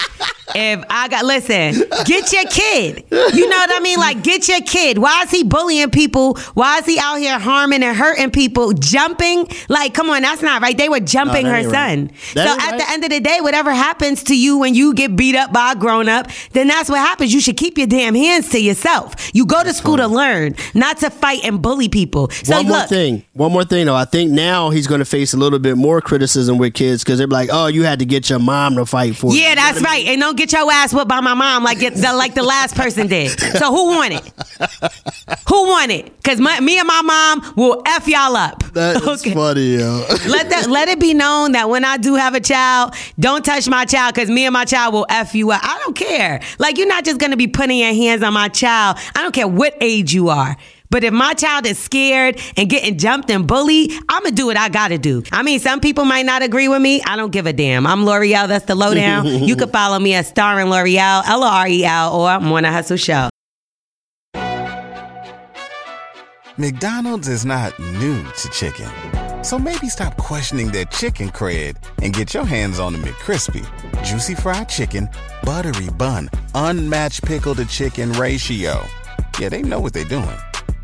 If 0.55 0.85
I 0.88 1.08
got 1.08 1.25
listen, 1.25 1.88
get 2.05 2.32
your 2.32 2.44
kid. 2.44 3.05
You 3.11 3.49
know 3.49 3.56
what 3.56 3.70
I 3.76 3.81
mean? 3.81 3.99
Like 3.99 4.23
get 4.23 4.49
your 4.49 4.61
kid. 4.61 4.99
Why 4.99 5.23
is 5.23 5.31
he 5.31 5.44
bullying 5.44 5.91
people? 5.91 6.38
Why 6.55 6.79
is 6.79 6.87
he 6.87 6.99
out 6.99 7.17
here 7.17 7.38
harming 7.38 7.82
and 7.82 7.97
hurting 7.97 8.31
people? 8.31 8.73
Jumping? 8.73 9.49
Like, 9.69 9.94
come 9.94 10.11
on, 10.11 10.23
that's 10.23 10.43
not 10.43 10.62
right. 10.62 10.76
They 10.76 10.88
were 10.88 11.00
jumping 11.00 11.44
that 11.44 11.50
her 11.50 11.56
ain't 11.56 11.73
right. 11.73 12.11
son. 12.11 12.11
So 12.35 12.41
at 12.41 12.58
right. 12.58 12.79
the 12.79 12.91
end 12.91 13.05
of 13.05 13.11
the 13.11 13.20
day, 13.20 13.38
whatever 13.41 13.73
happens 13.73 14.25
to 14.25 14.37
you 14.37 14.58
when 14.58 14.75
you 14.75 14.94
get 14.94 15.17
beat 15.17 15.37
up 15.37 15.52
by 15.52 15.73
a 15.73 15.76
grown 15.76 16.08
up, 16.08 16.29
then 16.52 16.69
that's 16.69 16.88
what 16.88 16.99
happens. 16.99 17.32
You 17.32 17.41
should 17.41 17.56
keep 17.56 17.79
your 17.79 17.87
damn 17.87 18.14
hands 18.14 18.49
to 18.50 18.61
yourself. 18.61 19.31
You 19.35 19.47
go 19.47 19.62
to 19.62 19.73
school 19.73 19.97
to 19.97 20.06
learn, 20.06 20.56
not 20.75 20.99
to 20.99 21.11
fight 21.11 21.44
and 21.44 21.61
bully 21.62 21.88
people. 21.88 22.31
So 22.31 22.56
one 22.56 22.67
more 22.67 22.79
look, 22.79 22.88
thing. 22.88 23.25
One 23.32 23.52
more 23.52 23.64
thing, 23.64 23.87
though. 23.87 23.97
I 23.97 24.05
think 24.05 24.31
now 24.31 24.70
he's 24.70 24.87
going 24.87 25.00
to 25.00 25.05
face 25.05 25.32
a 25.32 25.37
little 25.37 25.58
bit 25.58 25.76
more 25.76 26.00
criticism 26.00 26.58
with 26.58 26.75
kids 26.75 27.05
because 27.05 27.19
they're 27.19 27.26
like, 27.26 27.50
"Oh, 27.52 27.67
you 27.67 27.85
had 27.85 27.99
to 28.00 28.05
get 28.05 28.31
your 28.31 28.38
mom 28.38 28.76
to 28.76 28.87
fight 28.87 29.17
for 29.17 29.32
you." 29.32 29.41
Yeah, 29.41 29.55
that's 29.55 29.81
right. 29.82 30.06
And 30.06 30.20
don't 30.20 30.37
get 30.41 30.53
your 30.53 30.73
ass 30.73 30.95
whooped 30.95 31.09
by 31.09 31.21
my 31.21 31.35
mom 31.35 31.63
like 31.63 31.83
it, 31.83 31.95
the, 31.95 32.13
like 32.15 32.35
the 32.35 32.43
last 32.43 32.75
person 32.75 33.07
did. 33.07 33.39
So 33.39 33.71
who 33.71 33.87
won 33.89 34.13
it? 34.13 34.33
Who 35.49 35.67
won 35.69 35.91
it? 35.91 36.17
Because 36.17 36.41
me 36.41 36.79
and 36.79 36.88
my 36.88 37.03
mom 37.03 37.55
will 37.57 37.83
f 37.87 38.09
y'all 38.09 38.35
up. 38.37 38.62
That 38.73 38.97
is 39.03 39.09
okay. 39.21 39.35
funny, 39.35 39.76
yo. 39.76 40.05
let 40.29 40.49
that 40.50 40.67
let 40.69 40.88
it 40.88 40.99
be 40.99 41.12
known 41.12 41.53
that 41.53 41.69
when 41.69 41.85
I 41.85 41.99
do 41.99 42.14
have 42.14 42.35
a 42.35 42.41
child, 42.41 42.95
don't 43.19 43.45
touch 43.45 43.69
my 43.69 43.85
child 43.85 44.14
because 44.14 44.31
me 44.31 44.47
and 44.47 44.53
my 44.53 44.64
child 44.64 44.95
will 44.95 45.07
f 45.11 45.35
you 45.35 45.50
up. 45.50 45.61
I 45.62 45.79
don't 45.85 45.97
care. 45.97 46.41
Like 46.59 46.79
you're 46.79 46.88
not 46.88 47.05
just 47.05 47.21
gonna 47.21 47.37
be 47.37 47.47
putting 47.47 47.79
your 47.79 47.93
hands 47.93 48.23
on 48.23 48.33
my 48.33 48.49
child. 48.49 48.99
I 49.14 49.23
don't 49.23 49.35
care 49.35 49.49
what 49.49 49.76
age 49.81 50.14
you 50.14 50.31
are. 50.31 50.57
But 50.90 51.04
if 51.04 51.12
my 51.12 51.35
child 51.35 51.66
is 51.66 51.78
scared 51.78 52.40
and 52.56 52.68
getting 52.68 52.99
jumped 52.99 53.30
and 53.30 53.47
bullied, 53.47 53.92
I'm 54.09 54.25
gonna 54.25 54.35
do 54.35 54.47
what 54.47 54.56
I 54.56 54.68
gotta 54.68 54.99
do. 54.99 55.23
I 55.30 55.42
mean, 55.42 55.61
some 55.61 55.80
people 55.80 56.04
might 56.04 56.26
not 56.26 56.42
agree 56.42 56.66
with 56.66 56.82
me. 56.82 57.00
I 57.02 57.14
don't 57.16 57.30
give 57.30 57.47
a 57.47 57.52
damn. 57.52 57.87
I'm 57.87 58.04
Lore'l. 58.04 58.49
That's 58.49 58.66
the 58.66 58.75
lowdown. 58.75 59.25
you 59.44 59.54
can 59.54 59.70
follow 59.70 59.99
me 60.00 60.14
at 60.14 60.26
Star 60.26 60.59
and 60.59 60.68
Lore'l, 60.68 61.23
L 61.26 61.44
O 61.44 61.47
R 61.47 61.68
E 61.68 61.85
L, 61.85 62.14
or 62.14 62.40
Morning 62.40 62.73
Hustle 62.73 62.97
Show. 62.97 63.28
McDonald's 66.56 67.28
is 67.28 67.47
not 67.47 67.78
new 67.78 68.23
to 68.23 68.49
chicken. 68.50 68.90
So 69.42 69.59
maybe 69.59 69.88
stop 69.88 70.16
questioning 70.18 70.70
their 70.70 70.85
chicken 70.87 71.30
cred 71.30 71.76
and 72.02 72.12
get 72.12 72.35
your 72.35 72.44
hands 72.44 72.78
on 72.78 72.92
the 72.92 72.99
McCrispy. 72.99 73.64
Juicy 74.04 74.35
fried 74.35 74.68
chicken, 74.68 75.09
buttery 75.44 75.88
bun, 75.90 76.28
unmatched 76.54 77.25
pickle 77.25 77.54
to 77.54 77.64
chicken 77.64 78.12
ratio. 78.12 78.85
Yeah, 79.38 79.49
they 79.49 79.62
know 79.62 79.80
what 79.80 79.94
they're 79.94 80.04
doing. 80.04 80.37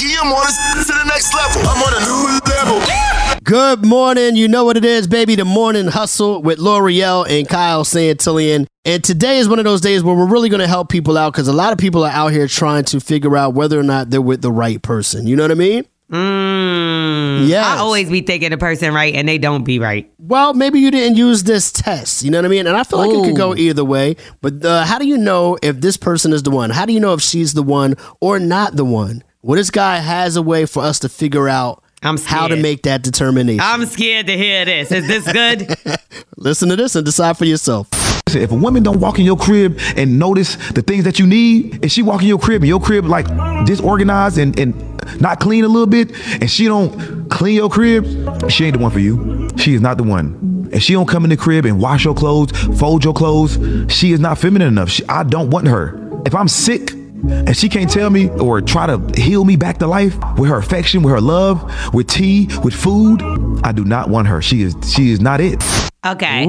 Taking 0.00 0.14
your 0.14 0.24
mornings 0.24 0.56
to 0.86 0.92
the 0.94 1.04
next 1.04 1.34
level. 1.34 1.60
I'm 1.68 1.82
on 1.82 1.92
a 1.92 2.06
new 2.06 2.40
level. 2.50 3.40
Good 3.44 3.84
morning. 3.84 4.34
You 4.34 4.48
know 4.48 4.64
what 4.64 4.78
it 4.78 4.84
is, 4.86 5.06
baby. 5.06 5.34
The 5.34 5.44
morning 5.44 5.88
hustle 5.88 6.40
with 6.40 6.58
Lore'l 6.58 7.28
and 7.28 7.46
Kyle 7.46 7.84
Santillian. 7.84 8.66
And 8.86 9.04
today 9.04 9.36
is 9.36 9.46
one 9.46 9.58
of 9.58 9.66
those 9.66 9.82
days 9.82 10.02
where 10.02 10.16
we're 10.16 10.24
really 10.26 10.48
going 10.48 10.60
to 10.62 10.66
help 10.66 10.88
people 10.88 11.18
out 11.18 11.34
because 11.34 11.48
a 11.48 11.52
lot 11.52 11.74
of 11.74 11.78
people 11.78 12.02
are 12.02 12.10
out 12.10 12.28
here 12.28 12.48
trying 12.48 12.84
to 12.84 12.98
figure 12.98 13.36
out 13.36 13.52
whether 13.52 13.78
or 13.78 13.82
not 13.82 14.08
they're 14.08 14.22
with 14.22 14.40
the 14.40 14.50
right 14.50 14.80
person. 14.80 15.26
You 15.26 15.36
know 15.36 15.44
what 15.44 15.50
I 15.50 15.54
mean? 15.54 15.84
Mm, 16.10 17.46
Yes. 17.46 17.66
I 17.66 17.76
always 17.76 18.08
be 18.08 18.22
thinking 18.22 18.50
the 18.52 18.56
person 18.58 18.94
right 18.94 19.14
and 19.14 19.28
they 19.28 19.36
don't 19.36 19.64
be 19.64 19.78
right. 19.78 20.10
Well, 20.18 20.54
maybe 20.54 20.80
you 20.80 20.90
didn't 20.90 21.18
use 21.18 21.42
this 21.42 21.70
test. 21.70 22.22
You 22.24 22.30
know 22.30 22.38
what 22.38 22.46
I 22.46 22.48
mean? 22.48 22.66
And 22.66 22.74
I 22.74 22.84
feel 22.84 22.98
like 23.00 23.10
it 23.10 23.22
could 23.22 23.36
go 23.36 23.54
either 23.54 23.84
way. 23.84 24.16
But 24.40 24.64
uh, 24.64 24.86
how 24.86 24.98
do 24.98 25.06
you 25.06 25.18
know 25.18 25.58
if 25.62 25.82
this 25.82 25.98
person 25.98 26.32
is 26.32 26.42
the 26.42 26.50
one? 26.50 26.70
How 26.70 26.86
do 26.86 26.94
you 26.94 27.00
know 27.00 27.12
if 27.12 27.20
she's 27.20 27.52
the 27.52 27.62
one 27.62 27.96
or 28.20 28.38
not 28.38 28.76
the 28.76 28.84
one? 28.86 29.24
Well, 29.42 29.56
this 29.56 29.70
guy 29.70 29.96
has 29.96 30.36
a 30.36 30.42
way 30.42 30.66
for 30.66 30.82
us 30.82 30.98
to 30.98 31.08
figure 31.08 31.48
out 31.48 31.82
I'm 32.02 32.18
how 32.18 32.46
to 32.48 32.56
make 32.56 32.82
that 32.82 33.02
determination. 33.02 33.60
I'm 33.62 33.86
scared 33.86 34.26
to 34.26 34.36
hear 34.36 34.66
this. 34.66 34.92
Is 34.92 35.06
this 35.06 35.32
good? 35.32 35.74
Listen 36.36 36.68
to 36.68 36.76
this 36.76 36.94
and 36.94 37.06
decide 37.06 37.38
for 37.38 37.46
yourself. 37.46 37.88
Listen, 38.26 38.42
If 38.42 38.52
a 38.52 38.54
woman 38.54 38.82
don't 38.82 39.00
walk 39.00 39.18
in 39.18 39.24
your 39.24 39.38
crib 39.38 39.78
and 39.96 40.18
notice 40.18 40.56
the 40.72 40.82
things 40.82 41.04
that 41.04 41.18
you 41.18 41.26
need, 41.26 41.82
and 41.82 41.90
she 41.90 42.02
walk 42.02 42.20
in 42.20 42.28
your 42.28 42.38
crib 42.38 42.60
and 42.60 42.68
your 42.68 42.80
crib 42.80 43.06
like 43.06 43.26
disorganized 43.64 44.36
and, 44.36 44.58
and 44.58 44.74
not 45.22 45.40
clean 45.40 45.64
a 45.64 45.68
little 45.68 45.86
bit, 45.86 46.12
and 46.42 46.50
she 46.50 46.66
don't 46.66 47.30
clean 47.30 47.56
your 47.56 47.70
crib, 47.70 48.04
she 48.50 48.66
ain't 48.66 48.76
the 48.76 48.82
one 48.82 48.90
for 48.90 49.00
you. 49.00 49.48
She 49.56 49.72
is 49.72 49.80
not 49.80 49.96
the 49.96 50.02
one. 50.02 50.68
If 50.70 50.82
she 50.82 50.92
don't 50.92 51.08
come 51.08 51.24
in 51.24 51.30
the 51.30 51.38
crib 51.38 51.64
and 51.64 51.80
wash 51.80 52.04
your 52.04 52.14
clothes, 52.14 52.52
fold 52.78 53.04
your 53.04 53.14
clothes, 53.14 53.58
she 53.90 54.12
is 54.12 54.20
not 54.20 54.36
feminine 54.36 54.68
enough. 54.68 54.90
She, 54.90 55.02
I 55.08 55.22
don't 55.22 55.48
want 55.48 55.66
her. 55.68 55.98
If 56.26 56.34
I'm 56.34 56.46
sick 56.46 56.92
and 57.28 57.56
she 57.56 57.68
can't 57.68 57.90
tell 57.90 58.10
me 58.10 58.28
or 58.30 58.60
try 58.60 58.86
to 58.86 58.98
heal 59.20 59.44
me 59.44 59.56
back 59.56 59.78
to 59.78 59.86
life 59.86 60.16
with 60.38 60.48
her 60.48 60.58
affection, 60.58 61.02
with 61.02 61.12
her 61.12 61.20
love, 61.20 61.62
with 61.94 62.06
tea, 62.06 62.48
with 62.62 62.74
food, 62.74 63.22
I 63.64 63.72
do 63.72 63.84
not 63.84 64.08
want 64.08 64.28
her. 64.28 64.40
She 64.42 64.62
is 64.62 64.74
she 64.92 65.10
is 65.10 65.20
not 65.20 65.40
it. 65.40 65.62
Okay. 66.04 66.44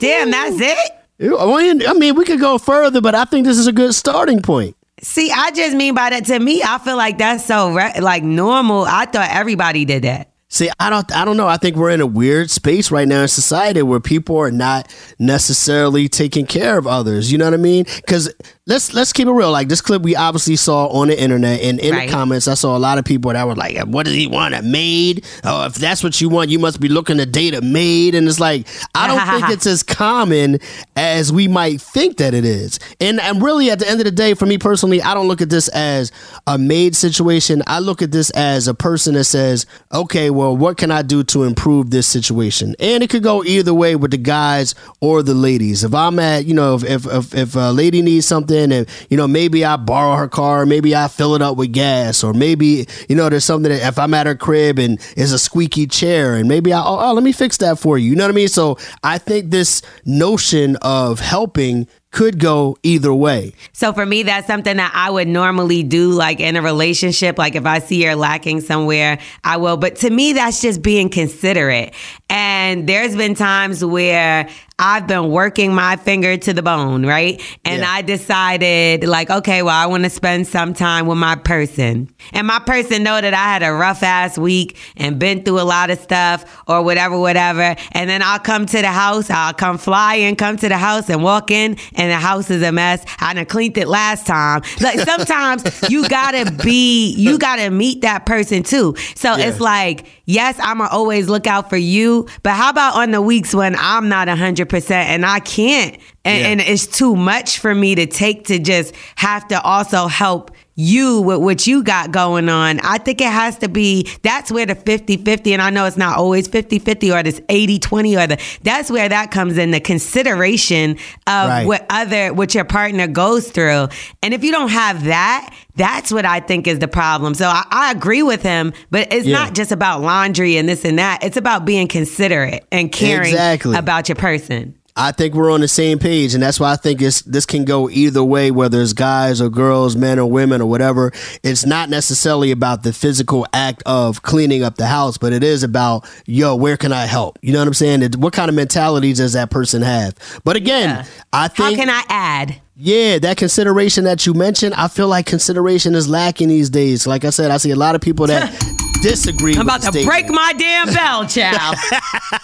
Damn, 0.00 0.30
that's 0.30 0.60
it? 0.60 0.78
I 1.20 1.46
mean, 1.46 1.86
I 1.86 1.94
mean, 1.94 2.16
we 2.16 2.24
could 2.24 2.40
go 2.40 2.58
further, 2.58 3.00
but 3.00 3.14
I 3.14 3.24
think 3.24 3.46
this 3.46 3.58
is 3.58 3.66
a 3.66 3.72
good 3.72 3.94
starting 3.94 4.42
point. 4.42 4.76
See, 5.00 5.30
I 5.30 5.50
just 5.50 5.76
mean 5.76 5.94
by 5.94 6.10
that 6.10 6.24
to 6.26 6.38
me, 6.38 6.62
I 6.62 6.78
feel 6.78 6.96
like 6.96 7.18
that's 7.18 7.44
so 7.44 7.72
re- 7.72 8.00
like 8.00 8.22
normal. 8.22 8.84
I 8.84 9.06
thought 9.06 9.28
everybody 9.30 9.84
did 9.84 10.04
that. 10.04 10.30
See, 10.48 10.70
I 10.78 10.88
don't, 10.88 11.10
I 11.12 11.24
don't 11.24 11.36
know. 11.36 11.48
I 11.48 11.56
think 11.56 11.76
we're 11.76 11.90
in 11.90 12.00
a 12.00 12.06
weird 12.06 12.48
space 12.48 12.92
right 12.92 13.08
now 13.08 13.22
in 13.22 13.28
society 13.28 13.82
where 13.82 13.98
people 13.98 14.36
are 14.38 14.52
not 14.52 14.88
necessarily 15.18 16.08
taking 16.08 16.46
care 16.46 16.78
of 16.78 16.86
others. 16.86 17.32
You 17.32 17.38
know 17.38 17.46
what 17.46 17.54
I 17.54 17.56
mean? 17.56 17.86
Because 17.96 18.32
let's 18.66 18.94
let's 18.94 19.12
keep 19.12 19.28
it 19.28 19.32
real. 19.32 19.50
Like 19.52 19.68
this 19.68 19.80
clip, 19.82 20.00
we 20.02 20.16
obviously 20.16 20.56
saw 20.56 20.86
on 20.86 21.08
the 21.08 21.20
internet, 21.20 21.60
and 21.60 21.78
in 21.80 21.92
Right. 21.94 22.08
the 22.08 22.12
comments, 22.14 22.48
I 22.48 22.54
saw 22.54 22.76
a 22.76 22.78
lot 22.78 22.96
of 22.98 23.04
people 23.04 23.32
that 23.32 23.46
were 23.46 23.54
like, 23.54 23.78
"What 23.86 24.06
does 24.06 24.14
he 24.14 24.26
want? 24.26 24.54
A 24.54 24.62
maid? 24.62 25.24
Oh, 25.44 25.66
if 25.66 25.74
that's 25.74 26.02
what 26.02 26.18
you 26.20 26.28
want, 26.30 26.48
you 26.48 26.58
must 26.58 26.80
be 26.80 26.88
looking 26.88 27.18
to 27.18 27.26
date 27.26 27.54
a 27.54 27.60
maid." 27.60 28.14
And 28.14 28.26
it's 28.26 28.40
like, 28.40 28.66
I 28.94 29.06
don't 29.06 29.20
think 29.40 29.50
it's 29.50 29.66
as 29.66 29.82
common 29.82 30.58
as 30.96 31.30
we 31.30 31.46
might 31.46 31.80
think 31.80 32.16
that 32.16 32.32
it 32.32 32.44
is. 32.46 32.78
And 33.00 33.20
and 33.20 33.42
really, 33.42 33.70
at 33.70 33.80
the 33.80 33.88
end 33.88 34.00
of 34.00 34.04
the 34.06 34.10
day, 34.10 34.32
for 34.34 34.46
me 34.46 34.56
personally, 34.56 35.02
I 35.02 35.12
don't 35.12 35.28
look 35.28 35.42
at 35.42 35.50
this 35.50 35.68
as 35.68 36.10
a 36.46 36.56
maid 36.56 36.96
situation. 36.96 37.62
I 37.66 37.80
look 37.80 38.00
at 38.00 38.12
this 38.12 38.30
as 38.30 38.66
a 38.66 38.74
person 38.74 39.12
that 39.14 39.24
says, 39.24 39.66
"Okay, 39.92 40.30
well, 40.30 40.56
what 40.56 40.78
can 40.78 40.90
I 40.90 41.02
do 41.02 41.22
to 41.24 41.42
improve 41.44 41.90
this 41.90 42.06
situation?" 42.06 42.74
And 42.80 43.02
it 43.02 43.10
could 43.10 43.22
go 43.22 43.44
either 43.44 43.74
way 43.74 43.94
with 43.94 44.12
the 44.12 44.16
guys 44.16 44.74
or 45.00 45.22
the 45.22 45.34
ladies. 45.34 45.84
If 45.84 45.94
I'm 45.94 46.18
at, 46.18 46.46
you 46.46 46.54
know, 46.54 46.76
if 46.76 46.84
if 46.84 47.06
if, 47.06 47.34
if 47.34 47.56
a 47.56 47.70
lady 47.70 48.00
needs 48.00 48.24
something, 48.26 48.53
and 48.54 48.88
you 49.10 49.16
know, 49.16 49.28
maybe 49.28 49.64
I 49.64 49.76
borrow 49.76 50.16
her 50.16 50.28
car, 50.28 50.66
maybe 50.66 50.94
I 50.94 51.08
fill 51.08 51.34
it 51.34 51.42
up 51.42 51.56
with 51.56 51.72
gas, 51.72 52.22
or 52.24 52.32
maybe 52.32 52.86
you 53.08 53.16
know, 53.16 53.28
there's 53.28 53.44
something 53.44 53.70
that 53.70 53.86
if 53.86 53.98
I'm 53.98 54.14
at 54.14 54.26
her 54.26 54.34
crib 54.34 54.78
and 54.78 55.00
it's 55.16 55.32
a 55.32 55.38
squeaky 55.38 55.86
chair, 55.86 56.34
and 56.34 56.48
maybe 56.48 56.72
I 56.72 56.80
oh, 56.80 56.98
oh 57.00 57.12
let 57.12 57.24
me 57.24 57.32
fix 57.32 57.56
that 57.58 57.78
for 57.78 57.98
you. 57.98 58.10
You 58.10 58.16
know 58.16 58.24
what 58.24 58.32
I 58.32 58.34
mean? 58.34 58.48
So 58.48 58.78
I 59.02 59.18
think 59.18 59.50
this 59.50 59.82
notion 60.04 60.76
of 60.76 61.20
helping 61.20 61.88
could 62.14 62.38
go 62.38 62.78
either 62.84 63.12
way. 63.12 63.52
So 63.72 63.92
for 63.92 64.06
me, 64.06 64.22
that's 64.22 64.46
something 64.46 64.76
that 64.76 64.92
I 64.94 65.10
would 65.10 65.26
normally 65.26 65.82
do, 65.82 66.12
like 66.12 66.38
in 66.38 66.54
a 66.54 66.62
relationship. 66.62 67.38
Like 67.38 67.56
if 67.56 67.66
I 67.66 67.80
see 67.80 68.04
her 68.04 68.14
lacking 68.14 68.60
somewhere, 68.60 69.18
I 69.42 69.56
will. 69.56 69.76
But 69.76 69.96
to 69.96 70.10
me, 70.10 70.32
that's 70.32 70.62
just 70.62 70.80
being 70.80 71.08
considerate. 71.08 71.92
And 72.30 72.88
there's 72.88 73.16
been 73.16 73.34
times 73.34 73.84
where 73.84 74.48
I've 74.78 75.06
been 75.06 75.30
working 75.30 75.72
my 75.72 75.94
finger 75.94 76.36
to 76.36 76.52
the 76.52 76.62
bone, 76.62 77.06
right? 77.06 77.40
And 77.64 77.84
I 77.84 78.02
decided, 78.02 79.04
like, 79.04 79.30
okay, 79.30 79.62
well, 79.62 79.74
I 79.74 79.86
want 79.86 80.02
to 80.02 80.10
spend 80.10 80.48
some 80.48 80.74
time 80.74 81.06
with 81.06 81.16
my 81.16 81.36
person. 81.36 82.12
And 82.32 82.48
my 82.48 82.58
person 82.58 83.04
know 83.04 83.20
that 83.20 83.34
I 83.34 83.36
had 83.36 83.62
a 83.62 83.72
rough 83.72 84.02
ass 84.02 84.36
week 84.36 84.76
and 84.96 85.16
been 85.16 85.44
through 85.44 85.60
a 85.60 85.62
lot 85.62 85.90
of 85.90 86.00
stuff 86.00 86.64
or 86.66 86.82
whatever, 86.82 87.16
whatever. 87.16 87.76
And 87.92 88.10
then 88.10 88.20
I'll 88.20 88.40
come 88.40 88.66
to 88.66 88.80
the 88.80 88.88
house, 88.88 89.30
I'll 89.30 89.54
come 89.54 89.78
fly 89.78 90.16
and 90.16 90.36
come 90.36 90.56
to 90.56 90.68
the 90.68 90.78
house 90.78 91.08
and 91.08 91.22
walk 91.22 91.52
in 91.52 91.76
and 91.94 92.03
the 92.10 92.16
house 92.18 92.50
is 92.50 92.62
a 92.62 92.72
mess. 92.72 93.04
I 93.20 93.34
done 93.34 93.46
cleaned 93.46 93.78
it 93.78 93.88
last 93.88 94.26
time. 94.26 94.62
Like 94.80 94.98
sometimes 95.00 95.64
you 95.90 96.08
gotta 96.08 96.50
be, 96.62 97.14
you 97.14 97.38
gotta 97.38 97.70
meet 97.70 98.02
that 98.02 98.26
person 98.26 98.62
too. 98.62 98.94
So 99.14 99.36
Yeah. 99.36 99.46
it's 99.48 99.60
like, 99.60 100.06
yes, 100.26 100.58
I'ma 100.60 100.88
always 100.90 101.28
look 101.28 101.46
out 101.46 101.68
for 101.70 101.76
you, 101.76 102.26
but 102.42 102.52
how 102.54 102.70
about 102.70 102.94
on 102.96 103.10
the 103.10 103.20
weeks 103.22 103.54
when 103.54 103.76
I'm 103.78 104.08
not 104.08 104.28
hundred 104.28 104.68
percent 104.68 105.08
and 105.10 105.24
I 105.24 105.40
can't 105.40 105.94
and, 106.24 106.40
Yeah. 106.40 106.48
and 106.48 106.60
it's 106.60 106.86
too 106.86 107.14
much 107.16 107.58
for 107.58 107.74
me 107.74 107.94
to 107.94 108.06
take 108.06 108.46
to 108.46 108.58
just 108.58 108.94
have 109.16 109.46
to 109.48 109.60
also 109.62 110.06
help 110.06 110.50
you 110.76 111.20
with 111.20 111.38
what 111.40 111.66
you 111.66 111.82
got 111.84 112.10
going 112.10 112.48
on. 112.48 112.80
I 112.80 112.98
think 112.98 113.20
it 113.20 113.30
has 113.32 113.58
to 113.58 113.68
be 113.68 114.08
that's 114.22 114.50
where 114.50 114.66
the 114.66 114.74
50-50 114.74 115.52
and 115.52 115.62
I 115.62 115.70
know 115.70 115.84
it's 115.86 115.96
not 115.96 116.18
always 116.18 116.48
50-50 116.48 117.14
or 117.14 117.22
this 117.22 117.40
80-20 117.40 118.22
or 118.22 118.26
the 118.26 118.42
that's 118.62 118.90
where 118.90 119.08
that 119.08 119.30
comes 119.30 119.56
in 119.58 119.70
the 119.70 119.80
consideration 119.80 120.92
of 121.26 121.48
Right. 121.48 121.66
what 121.66 121.86
other 121.90 122.32
what 122.34 122.54
your 122.54 122.64
partner 122.64 123.06
goes 123.06 123.50
through. 123.50 123.88
And 124.22 124.34
if 124.34 124.42
you 124.42 124.50
don't 124.52 124.70
have 124.70 125.04
that, 125.04 125.54
that's 125.76 126.10
what 126.12 126.24
I 126.24 126.40
think 126.40 126.66
is 126.66 126.78
the 126.78 126.88
problem. 126.88 127.34
So 127.34 127.46
I, 127.46 127.64
I 127.70 127.90
agree 127.92 128.22
with 128.22 128.42
him, 128.42 128.72
but 128.90 129.12
it's 129.12 129.26
Yeah. 129.26 129.38
not 129.38 129.54
just 129.54 129.70
about 129.72 130.00
laundry 130.00 130.56
and 130.56 130.68
this 130.68 130.84
and 130.84 130.98
that. 130.98 131.22
It's 131.22 131.36
about 131.36 131.64
being 131.64 131.88
considerate 131.88 132.64
and 132.72 132.90
caring 132.90 133.28
Exactly. 133.32 133.76
about 133.76 134.08
your 134.08 134.16
person. 134.16 134.74
I 134.96 135.10
think 135.10 135.34
we're 135.34 135.50
on 135.50 135.60
the 135.60 135.66
same 135.66 135.98
page, 135.98 136.34
and 136.34 136.42
that's 136.42 136.60
why 136.60 136.70
I 136.72 136.76
think 136.76 137.02
it's 137.02 137.22
this 137.22 137.46
can 137.46 137.64
go 137.64 137.90
either 137.90 138.22
way, 138.22 138.52
whether 138.52 138.80
it's 138.80 138.92
guys 138.92 139.40
or 139.40 139.48
girls, 139.48 139.96
men 139.96 140.20
or 140.20 140.30
women 140.30 140.60
or 140.62 140.66
whatever. 140.66 141.10
It's 141.42 141.66
not 141.66 141.90
necessarily 141.90 142.52
about 142.52 142.84
the 142.84 142.92
physical 142.92 143.44
act 143.52 143.82
of 143.86 144.22
cleaning 144.22 144.62
up 144.62 144.76
the 144.76 144.86
house, 144.86 145.18
but 145.18 145.32
it 145.32 145.42
is 145.42 145.64
about 145.64 146.08
yo, 146.26 146.54
where 146.54 146.76
can 146.76 146.92
I 146.92 147.06
help? 147.06 147.40
You 147.42 147.52
know 147.52 147.58
what 147.58 147.66
I'm 147.68 147.74
saying? 147.74 148.02
It- 148.02 148.16
What 148.16 148.32
kind 148.32 148.48
of 148.48 148.54
mentalities 148.54 149.16
does 149.18 149.32
that 149.32 149.50
person 149.50 149.82
have? 149.82 150.14
But 150.44 150.54
again, 150.54 151.04
I 151.32 151.48
think 151.48 151.76
How 151.76 151.84
can 151.84 151.90
I 151.90 152.02
add? 152.08 152.60
yeah, 152.76 153.18
that 153.18 153.36
consideration 153.36 154.04
that 154.04 154.26
you 154.26 154.32
mentioned, 154.34 154.74
I 154.74 154.86
feel 154.86 155.08
like 155.08 155.26
consideration 155.26 155.96
is 155.96 156.08
lacking 156.08 156.48
these 156.48 156.70
days. 156.70 157.04
Like 157.04 157.24
I 157.24 157.30
said, 157.30 157.50
I 157.50 157.56
see 157.56 157.72
a 157.72 157.76
lot 157.76 157.96
of 157.96 158.00
people 158.00 158.28
that 158.28 158.48
disagree. 159.04 159.52
I'm 159.52 159.58
with 159.58 159.66
about 159.66 159.80
the 159.82 159.86
to 159.86 159.92
statement. 159.92 160.08
break 160.08 160.28
my 160.34 160.52
damn 160.54 160.86
bell, 160.86 161.26
child. 161.26 161.76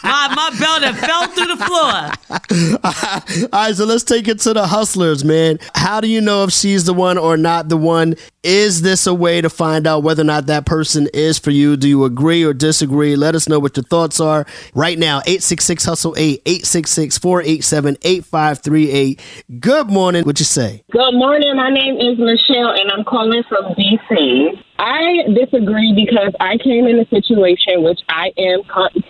my 0.05 0.29
my 0.35 0.51
bell 0.59 0.81
that 0.81 0.97
fell 0.97 1.27
through 1.29 1.47
the 1.47 1.65
floor. 1.65 3.49
All 3.53 3.61
right, 3.65 3.75
so 3.75 3.85
let's 3.87 4.05
take 4.05 4.29
it 4.29 4.41
to 4.41 4.53
the 4.53 4.67
hustlers, 4.67 5.25
man. 5.25 5.59
How 5.75 6.01
do 6.01 6.09
you 6.09 6.21
know 6.21 6.45
if 6.45 6.53
she's 6.53 6.85
the 6.85 6.93
one 6.93 7.17
or 7.17 7.37
not 7.37 7.69
the 7.69 7.77
one? 7.77 8.15
Is 8.43 8.83
this 8.83 9.07
a 9.07 9.13
way 9.15 9.41
to 9.41 9.51
find 9.51 9.87
out 9.87 10.03
whether 10.03 10.23
or 10.23 10.25
not 10.25 10.47
that 10.47 10.65
person 10.67 11.09
is 11.13 11.39
for 11.39 11.51
you? 11.51 11.77
Do 11.77 11.89
you 11.89 12.05
agree 12.05 12.45
or 12.45 12.55
disagree? 12.55 13.17
Let 13.17 13.35
us 13.35 13.49
know 13.49 13.59
what 13.59 13.77
your 13.77 13.85
thoughts 13.85 14.21
are 14.21 14.47
right 14.75 14.99
now. 14.99 15.19
866 15.27 15.85
Hustle 15.85 16.15
8, 16.17 16.43
866 16.47 17.19
487 17.19 17.97
8538. 18.03 19.21
Good 19.61 19.91
morning. 19.91 20.25
What 20.25 20.39
you 20.39 20.47
say? 20.47 20.83
Good 20.91 21.13
morning. 21.13 21.55
My 21.57 21.71
name 21.71 21.97
is 21.97 22.19
Michelle, 22.19 22.71
and 22.71 22.91
I'm 22.91 23.05
calling 23.05 23.43
from 23.49 23.75
DC. 23.75 24.63
I 24.81 25.29
disagree 25.35 25.93
because 25.95 26.33
I 26.41 26.57
came 26.57 26.87
in 26.87 26.99
a 26.99 27.07
situation 27.11 27.83
which 27.83 28.01
I 28.09 28.33
am 28.39 28.63
currently 28.65 29.03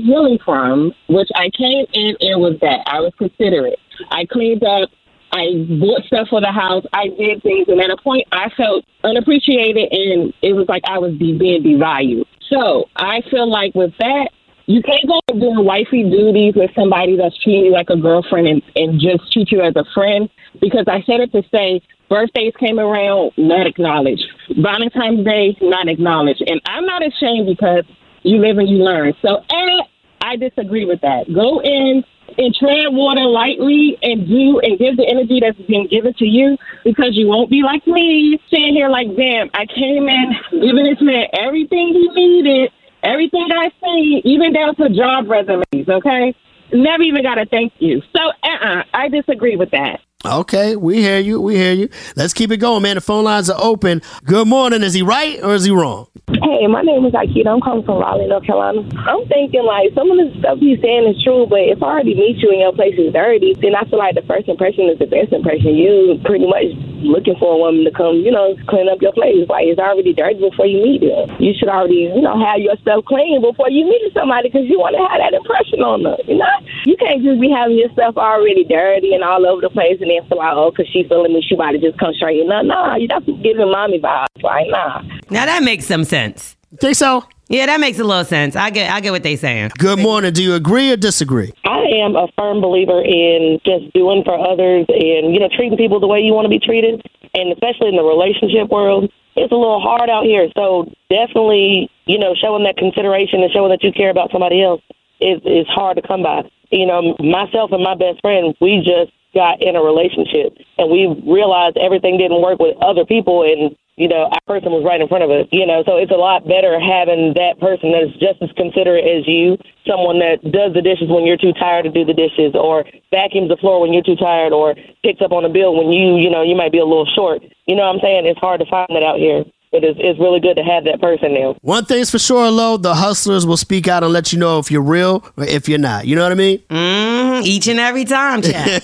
healing 0.00 0.38
from, 0.42 0.92
which 1.08 1.28
I 1.34 1.50
came 1.50 1.84
in 1.92 2.16
and 2.20 2.40
was 2.40 2.56
that 2.62 2.80
I 2.86 3.00
was 3.00 3.12
considerate. 3.18 3.78
I 4.10 4.24
cleaned 4.24 4.64
up. 4.64 4.88
I 5.30 5.66
bought 5.78 6.02
stuff 6.06 6.28
for 6.30 6.40
the 6.40 6.50
house. 6.50 6.86
I 6.94 7.08
did 7.08 7.42
things, 7.42 7.68
and 7.68 7.78
at 7.78 7.90
a 7.90 7.98
point, 7.98 8.26
I 8.32 8.48
felt 8.56 8.86
unappreciated, 9.04 9.92
and 9.92 10.32
it 10.40 10.54
was 10.54 10.66
like 10.66 10.82
I 10.88 10.98
was 10.98 11.12
being 11.18 11.38
devalued. 11.38 12.24
So 12.48 12.88
I 12.96 13.20
feel 13.30 13.50
like 13.50 13.74
with 13.74 13.92
that, 13.98 14.30
you 14.68 14.82
can't 14.82 15.08
go 15.08 15.18
doing 15.32 15.64
wifey 15.64 16.04
duties 16.04 16.52
with 16.54 16.70
somebody 16.76 17.16
that's 17.16 17.34
treating 17.42 17.64
you 17.64 17.72
like 17.72 17.88
a 17.88 17.96
girlfriend 17.96 18.46
and, 18.46 18.62
and 18.76 19.00
just 19.00 19.32
treat 19.32 19.50
you 19.50 19.62
as 19.62 19.72
a 19.76 19.84
friend. 19.94 20.28
Because 20.60 20.84
I 20.86 21.00
said 21.08 21.20
it 21.20 21.32
to 21.32 21.42
say 21.50 21.80
birthdays 22.10 22.52
came 22.60 22.78
around, 22.78 23.32
not 23.38 23.66
acknowledged. 23.66 24.24
Valentine's 24.60 25.24
Day, 25.24 25.56
not 25.62 25.88
acknowledged. 25.88 26.44
And 26.46 26.60
I'm 26.66 26.84
not 26.84 27.00
ashamed 27.00 27.48
because 27.48 27.84
you 28.22 28.44
live 28.44 28.58
and 28.58 28.68
you 28.68 28.84
learn. 28.84 29.14
So, 29.22 29.40
and 29.48 29.82
I 30.20 30.36
disagree 30.36 30.84
with 30.84 31.00
that. 31.00 31.32
Go 31.32 31.62
in 31.62 32.04
and 32.36 32.54
tread 32.54 32.92
water 32.92 33.24
lightly 33.24 33.96
and 34.02 34.28
do 34.28 34.60
and 34.60 34.78
give 34.78 34.98
the 34.98 35.06
energy 35.08 35.40
that's 35.40 35.56
been 35.66 35.88
given 35.88 36.12
to 36.18 36.26
you 36.26 36.58
because 36.84 37.16
you 37.16 37.26
won't 37.26 37.48
be 37.48 37.62
like 37.62 37.86
me 37.86 38.38
sitting 38.50 38.74
here 38.74 38.90
like, 38.90 39.08
damn, 39.16 39.48
I 39.54 39.64
came 39.64 40.08
in 40.08 40.36
giving 40.52 40.84
this 40.84 41.00
man 41.00 41.24
everything 41.32 41.88
he 41.96 42.08
needed, 42.12 42.70
everything 43.02 43.48
I 43.52 43.70
see, 43.82 44.22
even 44.24 44.52
down 44.52 44.74
to 44.76 44.88
job 44.88 45.28
resumes, 45.28 45.88
okay? 45.88 46.34
Never 46.72 47.02
even 47.02 47.22
got 47.22 47.38
a 47.38 47.46
thank 47.46 47.72
you. 47.78 48.02
So, 48.14 48.22
uh-uh, 48.42 48.82
I 48.92 49.08
disagree 49.08 49.56
with 49.56 49.70
that. 49.70 50.00
Okay, 50.26 50.74
we 50.74 50.96
hear 50.96 51.20
you. 51.20 51.40
We 51.40 51.54
hear 51.54 51.72
you. 51.72 51.88
Let's 52.16 52.32
keep 52.32 52.50
it 52.50 52.56
going, 52.56 52.82
man. 52.82 52.96
The 52.96 53.00
phone 53.00 53.22
lines 53.22 53.48
are 53.48 53.60
open. 53.62 54.02
Good 54.24 54.48
morning. 54.48 54.82
Is 54.82 54.92
he 54.92 55.00
right 55.00 55.40
or 55.44 55.54
is 55.54 55.62
he 55.62 55.70
wrong? 55.70 56.08
Hey, 56.26 56.66
my 56.66 56.82
name 56.82 57.06
is 57.06 57.14
Akita. 57.14 57.46
I'm 57.46 57.60
calling 57.60 57.86
from 57.86 58.02
Raleigh, 58.02 58.26
North 58.26 58.44
Carolina. 58.44 58.82
I'm 59.06 59.24
thinking 59.28 59.62
like 59.62 59.94
some 59.94 60.10
of 60.10 60.18
the 60.18 60.34
stuff 60.40 60.58
he's 60.58 60.82
saying 60.82 61.06
is 61.06 61.22
true, 61.22 61.46
but 61.46 61.62
if 61.62 61.80
I 61.82 62.02
already 62.02 62.18
meet 62.18 62.42
you 62.42 62.50
and 62.50 62.58
your 62.58 62.74
place 62.74 62.98
is 62.98 63.14
dirty, 63.14 63.54
then 63.62 63.78
I 63.78 63.86
feel 63.86 64.02
like 64.02 64.16
the 64.18 64.26
first 64.26 64.48
impression 64.48 64.90
is 64.90 64.98
the 64.98 65.06
best 65.06 65.30
impression. 65.32 65.78
You 65.78 66.18
pretty 66.26 66.50
much 66.50 66.74
looking 67.06 67.38
for 67.38 67.54
a 67.54 67.58
woman 67.62 67.86
to 67.86 67.94
come, 67.94 68.20
you 68.26 68.34
know, 68.34 68.58
clean 68.66 68.90
up 68.90 69.00
your 69.00 69.14
place. 69.14 69.46
Like 69.48 69.70
it's 69.70 69.78
already 69.78 70.12
dirty 70.12 70.42
before 70.42 70.66
you 70.66 70.82
meet 70.82 71.00
them. 71.00 71.30
You 71.38 71.54
should 71.54 71.70
already, 71.70 72.10
you 72.10 72.20
know, 72.20 72.34
have 72.34 72.58
your 72.58 72.76
stuff 72.82 73.06
clean 73.06 73.40
before 73.40 73.70
you 73.70 73.86
meet 73.86 74.10
somebody 74.12 74.50
because 74.50 74.66
you 74.66 74.82
want 74.82 74.98
to 74.98 75.02
have 75.06 75.22
that 75.22 75.32
impression 75.32 75.80
on 75.80 76.02
them. 76.02 76.18
You 76.26 76.42
know, 76.42 76.54
you 76.84 76.98
can't 76.98 77.22
just 77.22 77.40
be 77.40 77.48
having 77.54 77.78
your 77.78 77.88
stuff 77.94 78.18
already 78.18 78.66
dirty 78.66 79.14
and 79.14 79.22
all 79.22 79.46
over 79.46 79.62
the 79.62 79.70
place 79.70 80.02
then 80.10 80.28
feel 80.28 80.38
like, 80.38 80.52
oh, 80.54 80.70
because 80.70 80.90
she 80.92 81.04
feeling 81.08 81.32
me, 81.32 81.42
she 81.46 81.54
about 81.54 81.72
to 81.72 81.78
just 81.78 81.98
come 81.98 82.12
straight 82.14 82.40
in. 82.40 82.48
No, 82.48 82.62
no, 82.62 82.96
you 82.96 83.08
that's 83.08 83.24
giving 83.24 83.70
mommy 83.70 84.00
vibes. 84.00 84.42
Like, 84.42 84.66
nah. 84.68 85.02
Now 85.30 85.46
that 85.46 85.62
makes 85.62 85.86
some 85.86 86.04
sense. 86.04 86.56
Think 86.80 86.96
so? 86.96 87.24
Yeah, 87.48 87.64
that 87.64 87.80
makes 87.80 87.98
a 87.98 88.04
little 88.04 88.24
sense. 88.26 88.56
I 88.56 88.68
get 88.68 88.92
I 88.92 89.00
get 89.00 89.10
what 89.10 89.22
they 89.22 89.36
saying. 89.36 89.70
Good 89.78 89.98
morning. 89.98 90.32
Do 90.34 90.42
you 90.42 90.54
agree 90.54 90.92
or 90.92 90.96
disagree? 90.96 91.52
I 91.64 91.80
am 92.04 92.14
a 92.14 92.28
firm 92.36 92.60
believer 92.60 93.00
in 93.00 93.58
just 93.64 93.92
doing 93.94 94.22
for 94.22 94.38
others 94.38 94.84
and, 94.88 95.32
you 95.32 95.40
know, 95.40 95.48
treating 95.56 95.78
people 95.78 95.98
the 95.98 96.06
way 96.06 96.20
you 96.20 96.34
want 96.34 96.44
to 96.44 96.50
be 96.50 96.58
treated. 96.58 97.00
And 97.32 97.52
especially 97.52 97.88
in 97.88 97.96
the 97.96 98.04
relationship 98.04 98.68
world, 98.68 99.10
it's 99.34 99.52
a 99.52 99.56
little 99.56 99.80
hard 99.80 100.10
out 100.10 100.24
here. 100.24 100.48
So 100.54 100.92
definitely, 101.08 101.90
you 102.04 102.18
know, 102.18 102.34
showing 102.34 102.64
that 102.64 102.76
consideration 102.76 103.42
and 103.42 103.50
showing 103.50 103.70
that 103.70 103.82
you 103.82 103.92
care 103.92 104.10
about 104.10 104.30
somebody 104.30 104.62
else 104.62 104.82
is, 105.20 105.40
is 105.44 105.66
hard 105.68 105.96
to 105.96 106.06
come 106.06 106.22
by. 106.22 106.42
You 106.70 106.84
know, 106.84 107.16
myself 107.18 107.72
and 107.72 107.82
my 107.82 107.94
best 107.94 108.20
friend, 108.20 108.54
we 108.60 108.84
just 108.84 109.12
got 109.34 109.62
in 109.62 109.76
a 109.76 109.82
relationship 109.82 110.56
and 110.78 110.90
we 110.90 111.06
realized 111.26 111.76
everything 111.76 112.18
didn't 112.18 112.40
work 112.40 112.58
with 112.58 112.76
other 112.80 113.04
people 113.04 113.42
and 113.42 113.76
you 113.98 114.06
know, 114.06 114.30
our 114.30 114.40
person 114.46 114.70
was 114.70 114.86
right 114.86 115.02
in 115.02 115.10
front 115.10 115.26
of 115.26 115.30
us, 115.34 115.50
you 115.50 115.66
know, 115.66 115.82
so 115.82 115.98
it's 115.98 116.14
a 116.14 116.22
lot 116.22 116.46
better 116.46 116.78
having 116.78 117.34
that 117.34 117.58
person 117.58 117.90
that 117.90 118.06
is 118.06 118.14
just 118.22 118.38
as 118.38 118.46
considerate 118.54 119.02
as 119.02 119.26
you, 119.26 119.58
someone 119.82 120.22
that 120.22 120.38
does 120.54 120.70
the 120.70 120.80
dishes 120.80 121.10
when 121.10 121.26
you're 121.26 121.36
too 121.36 121.50
tired 121.58 121.82
to 121.82 121.90
do 121.90 122.06
the 122.06 122.14
dishes, 122.14 122.54
or 122.54 122.86
vacuums 123.10 123.50
the 123.50 123.58
floor 123.58 123.82
when 123.82 123.90
you're 123.90 124.06
too 124.06 124.14
tired, 124.14 124.54
or 124.54 124.78
picks 125.02 125.18
up 125.18 125.34
on 125.34 125.42
a 125.42 125.50
bill 125.50 125.74
when 125.74 125.90
you, 125.90 126.14
you 126.14 126.30
know, 126.30 126.46
you 126.46 126.54
might 126.54 126.70
be 126.70 126.78
a 126.78 126.86
little 126.86 127.10
short. 127.10 127.42
You 127.66 127.74
know 127.74 127.90
what 127.90 127.98
I'm 127.98 128.00
saying? 128.00 128.22
It's 128.30 128.38
hard 128.38 128.62
to 128.62 128.70
find 128.70 128.86
that 128.94 129.02
out 129.02 129.18
here. 129.18 129.42
But 129.70 129.84
it's, 129.84 129.98
it's 130.00 130.18
really 130.18 130.40
good 130.40 130.56
to 130.56 130.62
have 130.62 130.84
that 130.84 131.00
person 131.00 131.34
there. 131.34 131.52
One 131.60 131.84
thing's 131.84 132.10
for 132.10 132.18
sure, 132.18 132.50
Lo, 132.50 132.78
the 132.78 132.94
hustlers 132.94 133.44
will 133.44 133.58
speak 133.58 133.86
out 133.86 134.02
and 134.02 134.12
let 134.12 134.32
you 134.32 134.38
know 134.38 134.58
if 134.58 134.70
you're 134.70 134.80
real 134.82 135.22
or 135.36 135.44
if 135.44 135.68
you're 135.68 135.78
not. 135.78 136.06
You 136.06 136.16
know 136.16 136.22
what 136.22 136.32
I 136.32 136.36
mean? 136.36 136.58
Mm, 136.70 137.42
each 137.44 137.68
and 137.68 137.78
every 137.78 138.04
time, 138.06 138.40
Chad. 138.40 138.82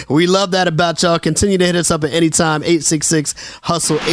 we 0.08 0.26
love 0.26 0.50
that 0.50 0.66
about 0.66 1.00
y'all. 1.02 1.18
Continue 1.20 1.58
to 1.58 1.64
hit 1.66 1.76
us 1.76 1.92
up 1.92 2.02
at 2.02 2.12
any 2.12 2.30
time, 2.30 2.62
866 2.64 3.60
Hustle 3.62 3.98
8. 4.02 4.08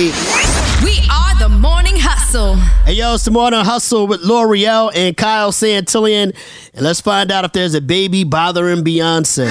We 0.83 0.99
are 1.11 1.39
the 1.39 1.49
Morning 1.49 1.95
Hustle. 1.97 2.55
Hey, 2.85 2.93
yo, 2.93 3.15
it's 3.15 3.25
the 3.25 3.31
Morning 3.31 3.65
Hustle 3.65 4.05
with 4.05 4.21
Lore'l 4.21 4.91
and 4.93 5.17
Kyle 5.17 5.51
Santillian. 5.51 6.35
And 6.73 6.81
let's 6.83 7.01
find 7.01 7.31
out 7.31 7.43
if 7.43 7.53
there's 7.53 7.73
a 7.73 7.81
baby 7.81 8.23
bothering 8.23 8.83
Beyonce. 8.83 9.47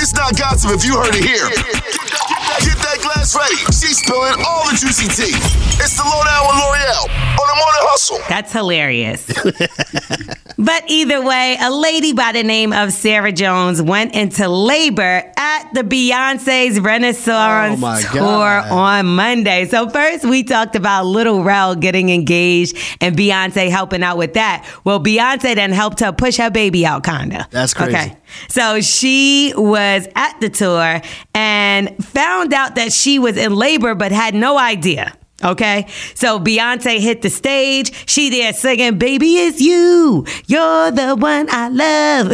It's 0.00 0.14
not 0.14 0.38
gossip 0.38 0.70
if 0.70 0.84
you 0.84 0.96
heard 0.96 1.14
it 1.16 1.24
here. 1.24 1.48
Get 1.48 2.78
that 2.78 2.98
glass 3.02 3.34
ready. 3.34 3.56
Spilling 3.92 4.34
all 4.46 4.68
the 4.68 4.76
juicy 4.76 5.08
tea. 5.08 5.67
It's 5.80 5.96
the 5.96 6.02
lowdown 6.02 6.46
with 6.46 6.56
Lore'l 6.56 7.04
on 7.08 7.46
the 7.46 7.54
morning 7.54 7.84
hustle. 7.90 8.18
That's 8.28 8.52
hilarious. 8.52 9.26
but 10.58 10.84
either 10.88 11.22
way, 11.24 11.56
a 11.60 11.70
lady 11.70 12.12
by 12.12 12.32
the 12.32 12.42
name 12.42 12.72
of 12.72 12.92
Sarah 12.92 13.30
Jones 13.32 13.80
went 13.80 14.14
into 14.14 14.48
labor 14.48 15.22
at 15.36 15.70
the 15.74 15.82
Beyonce's 15.82 16.80
Renaissance 16.80 17.74
Oh, 17.74 17.76
my 17.76 18.00
tour 18.02 18.18
God. 18.20 18.70
on 18.72 19.06
Monday. 19.14 19.66
So 19.66 19.88
first 19.88 20.24
we 20.24 20.42
talked 20.42 20.74
about 20.74 21.04
Lil 21.06 21.42
Rel 21.44 21.74
getting 21.76 22.10
engaged 22.10 22.76
and 23.00 23.16
Beyonce 23.16 23.70
helping 23.70 24.02
out 24.02 24.18
with 24.18 24.34
that. 24.34 24.68
Well, 24.84 24.98
Beyonce 25.00 25.54
then 25.54 25.70
helped 25.72 26.00
her 26.00 26.12
push 26.12 26.36
her 26.38 26.50
baby 26.50 26.84
out, 26.84 27.04
kinda. 27.04 27.46
That's 27.50 27.72
crazy. 27.72 27.96
Okay. 27.96 28.16
So 28.48 28.80
she 28.80 29.52
was 29.56 30.08
at 30.16 30.40
the 30.40 30.50
tour 30.50 31.00
and 31.34 32.04
found 32.04 32.52
out 32.52 32.74
that 32.74 32.92
she 32.92 33.18
was 33.18 33.36
in 33.36 33.54
labor 33.54 33.94
but 33.94 34.10
had 34.12 34.34
no 34.34 34.58
idea. 34.58 35.14
Okay. 35.44 35.86
So 36.14 36.40
Beyonce 36.40 36.98
hit 36.98 37.22
the 37.22 37.30
stage. 37.30 37.92
She 38.08 38.28
there 38.28 38.52
singing, 38.52 38.98
Baby, 38.98 39.36
it's 39.36 39.60
you. 39.60 40.26
You're 40.46 40.90
the 40.90 41.14
one 41.14 41.46
I 41.50 41.68
love. 41.68 42.32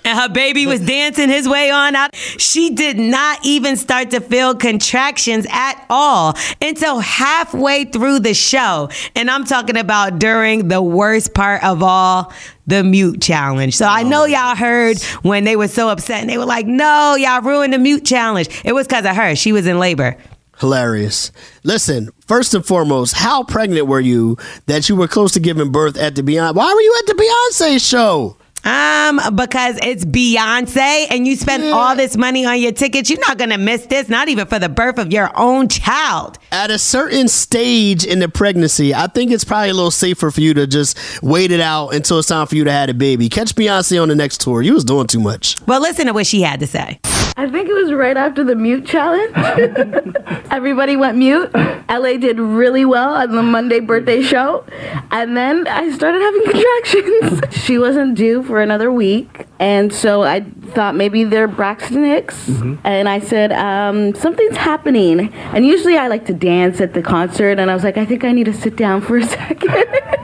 and 0.04 0.18
her 0.18 0.28
baby 0.28 0.66
was 0.66 0.80
dancing 0.80 1.28
his 1.28 1.48
way 1.48 1.70
on 1.70 1.94
out. 1.94 2.16
She 2.16 2.70
did 2.70 2.98
not 2.98 3.38
even 3.44 3.76
start 3.76 4.10
to 4.10 4.20
feel 4.20 4.56
contractions 4.56 5.46
at 5.50 5.84
all 5.88 6.34
until 6.60 6.98
halfway 6.98 7.84
through 7.84 8.20
the 8.20 8.34
show. 8.34 8.88
And 9.14 9.30
I'm 9.30 9.44
talking 9.44 9.76
about 9.76 10.18
during 10.18 10.66
the 10.66 10.82
worst 10.82 11.32
part 11.32 11.62
of 11.62 11.80
all, 11.82 12.32
the 12.66 12.82
mute 12.84 13.20
challenge. 13.20 13.76
So 13.76 13.86
I 13.86 14.02
oh, 14.02 14.08
know 14.08 14.24
y'all 14.24 14.56
heard 14.56 15.00
when 15.22 15.44
they 15.44 15.56
were 15.56 15.68
so 15.68 15.88
upset 15.88 16.20
and 16.20 16.30
they 16.30 16.38
were 16.38 16.44
like, 16.44 16.66
no, 16.66 17.16
y'all 17.16 17.42
ruined 17.42 17.72
the 17.72 17.78
mute 17.78 18.04
challenge. 18.04 18.48
It 18.64 18.72
was 18.72 18.86
because 18.86 19.04
of 19.04 19.16
her. 19.16 19.34
She 19.36 19.52
was 19.52 19.66
in 19.66 19.78
labor. 19.78 20.16
Hilarious. 20.60 21.32
Listen, 21.64 22.10
first 22.26 22.52
and 22.54 22.64
foremost, 22.64 23.14
how 23.14 23.42
pregnant 23.44 23.86
were 23.86 24.00
you 24.00 24.36
that 24.66 24.88
you 24.88 24.96
were 24.96 25.08
close 25.08 25.32
to 25.32 25.40
giving 25.40 25.72
birth 25.72 25.96
at 25.96 26.14
the 26.14 26.22
Beyonce? 26.22 26.54
Why 26.54 26.72
were 26.74 26.80
you 26.80 26.96
at 26.98 27.06
the 27.06 27.14
Beyonce 27.14 27.88
show? 27.88 28.36
Um, 28.62 29.36
because 29.36 29.78
it's 29.82 30.04
Beyonce 30.04 31.06
and 31.10 31.26
you 31.26 31.34
spent 31.36 31.64
all 31.64 31.96
this 31.96 32.14
money 32.14 32.44
on 32.44 32.60
your 32.60 32.72
tickets. 32.72 33.08
You're 33.08 33.20
not 33.20 33.38
gonna 33.38 33.56
miss 33.56 33.86
this, 33.86 34.10
not 34.10 34.28
even 34.28 34.46
for 34.46 34.58
the 34.58 34.68
birth 34.68 34.98
of 34.98 35.10
your 35.10 35.30
own 35.34 35.68
child. 35.68 36.38
At 36.52 36.70
a 36.70 36.78
certain 36.78 37.28
stage 37.28 38.04
in 38.04 38.18
the 38.18 38.28
pregnancy, 38.28 38.94
I 38.94 39.06
think 39.06 39.30
it's 39.30 39.44
probably 39.44 39.70
a 39.70 39.74
little 39.74 39.90
safer 39.90 40.30
for 40.30 40.42
you 40.42 40.52
to 40.54 40.66
just 40.66 41.22
wait 41.22 41.52
it 41.52 41.60
out 41.60 41.94
until 41.94 42.18
it's 42.18 42.28
time 42.28 42.46
for 42.46 42.54
you 42.54 42.64
to 42.64 42.72
have 42.72 42.90
a 42.90 42.94
baby. 42.94 43.30
Catch 43.30 43.54
Beyonce 43.54 44.00
on 44.00 44.08
the 44.08 44.14
next 44.14 44.42
tour. 44.42 44.60
You 44.60 44.74
was 44.74 44.84
doing 44.84 45.06
too 45.06 45.20
much. 45.20 45.56
Well, 45.66 45.80
listen 45.80 46.04
to 46.06 46.12
what 46.12 46.26
she 46.26 46.42
had 46.42 46.60
to 46.60 46.66
say. 46.66 47.00
I 47.40 47.48
think 47.48 47.70
it 47.70 47.72
was 47.72 47.90
right 47.90 48.18
after 48.18 48.44
the 48.44 48.54
mute 48.54 48.84
challenge. 48.84 49.32
Everybody 50.50 50.94
went 50.94 51.16
mute. 51.16 51.50
LA 51.88 52.18
did 52.18 52.38
really 52.38 52.84
well 52.84 53.14
on 53.14 53.34
the 53.34 53.42
Monday 53.42 53.80
birthday 53.80 54.20
show. 54.20 54.66
And 55.10 55.34
then 55.34 55.66
I 55.66 55.90
started 55.90 56.20
having 56.20 56.44
contractions. 56.44 57.40
she 57.64 57.78
wasn't 57.78 58.14
due 58.14 58.42
for 58.42 58.60
another 58.60 58.92
week. 58.92 59.46
And 59.58 59.90
so 59.90 60.22
I 60.22 60.40
thought 60.74 60.94
maybe 60.96 61.24
they're 61.24 61.48
Braxton 61.48 62.04
Hicks. 62.04 62.46
And 62.84 63.08
I 63.08 63.20
said, 63.20 63.52
um, 63.52 64.14
something's 64.14 64.58
happening. 64.58 65.32
And 65.32 65.64
usually 65.64 65.96
I 65.96 66.08
like 66.08 66.26
to 66.26 66.34
dance 66.34 66.78
at 66.82 66.92
the 66.92 67.00
concert. 67.00 67.58
And 67.58 67.70
I 67.70 67.74
was 67.74 67.84
like, 67.84 67.96
I 67.96 68.04
think 68.04 68.22
I 68.22 68.32
need 68.32 68.44
to 68.44 68.52
sit 68.52 68.76
down 68.76 69.00
for 69.00 69.16
a 69.16 69.24
second. 69.24 69.70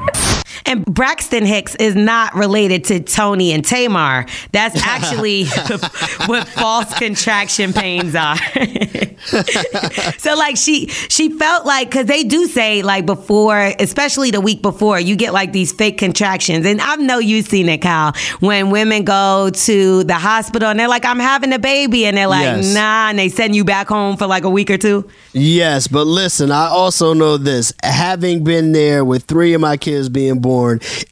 And 0.66 0.84
Braxton 0.84 1.44
Hicks 1.46 1.74
is 1.76 1.94
not 1.94 2.34
related 2.34 2.84
to 2.84 3.00
Toni 3.00 3.52
and 3.52 3.64
Tamar. 3.64 4.26
That's 4.52 4.76
actually 4.84 5.44
what 6.26 6.48
false 6.48 6.92
contraction 6.98 7.72
pains 7.72 8.14
are. 8.14 8.36
so 10.18 10.34
like 10.36 10.56
she 10.56 10.86
she 10.86 11.30
felt 11.30 11.66
like 11.66 11.88
because 11.90 12.06
they 12.06 12.22
do 12.24 12.46
say 12.46 12.82
like 12.82 13.06
before, 13.06 13.72
especially 13.78 14.30
the 14.30 14.40
week 14.40 14.62
before, 14.62 14.98
you 15.00 15.16
get 15.16 15.32
like 15.32 15.52
these 15.52 15.72
fake 15.72 15.98
contractions. 15.98 16.66
And 16.66 16.80
I 16.80 16.96
know 16.96 17.18
you've 17.18 17.46
seen 17.46 17.68
it, 17.68 17.78
Kyle, 17.78 18.12
when 18.40 18.70
women 18.70 19.04
go 19.04 19.50
to 19.52 20.04
the 20.04 20.14
hospital 20.14 20.68
and 20.68 20.78
they're 20.78 20.88
like, 20.88 21.04
I'm 21.04 21.18
having 21.18 21.52
a 21.52 21.58
baby, 21.58 22.06
and 22.06 22.16
they're 22.16 22.26
like, 22.26 22.44
Yes. 22.44 22.74
nah, 22.74 23.08
and 23.10 23.18
they 23.18 23.28
send 23.28 23.54
you 23.56 23.64
back 23.64 23.88
home 23.88 24.16
for 24.16 24.26
like 24.26 24.44
a 24.44 24.50
week 24.50 24.70
or 24.70 24.78
two. 24.78 25.08
Yes, 25.32 25.86
but 25.88 26.06
listen, 26.06 26.50
I 26.50 26.66
also 26.66 27.12
know 27.12 27.36
this. 27.36 27.72
Having 27.82 28.44
been 28.44 28.72
there 28.72 29.04
with 29.04 29.24
three 29.24 29.52
of 29.54 29.60
my 29.60 29.76
kids 29.76 30.08
being 30.08 30.40
born, 30.40 30.55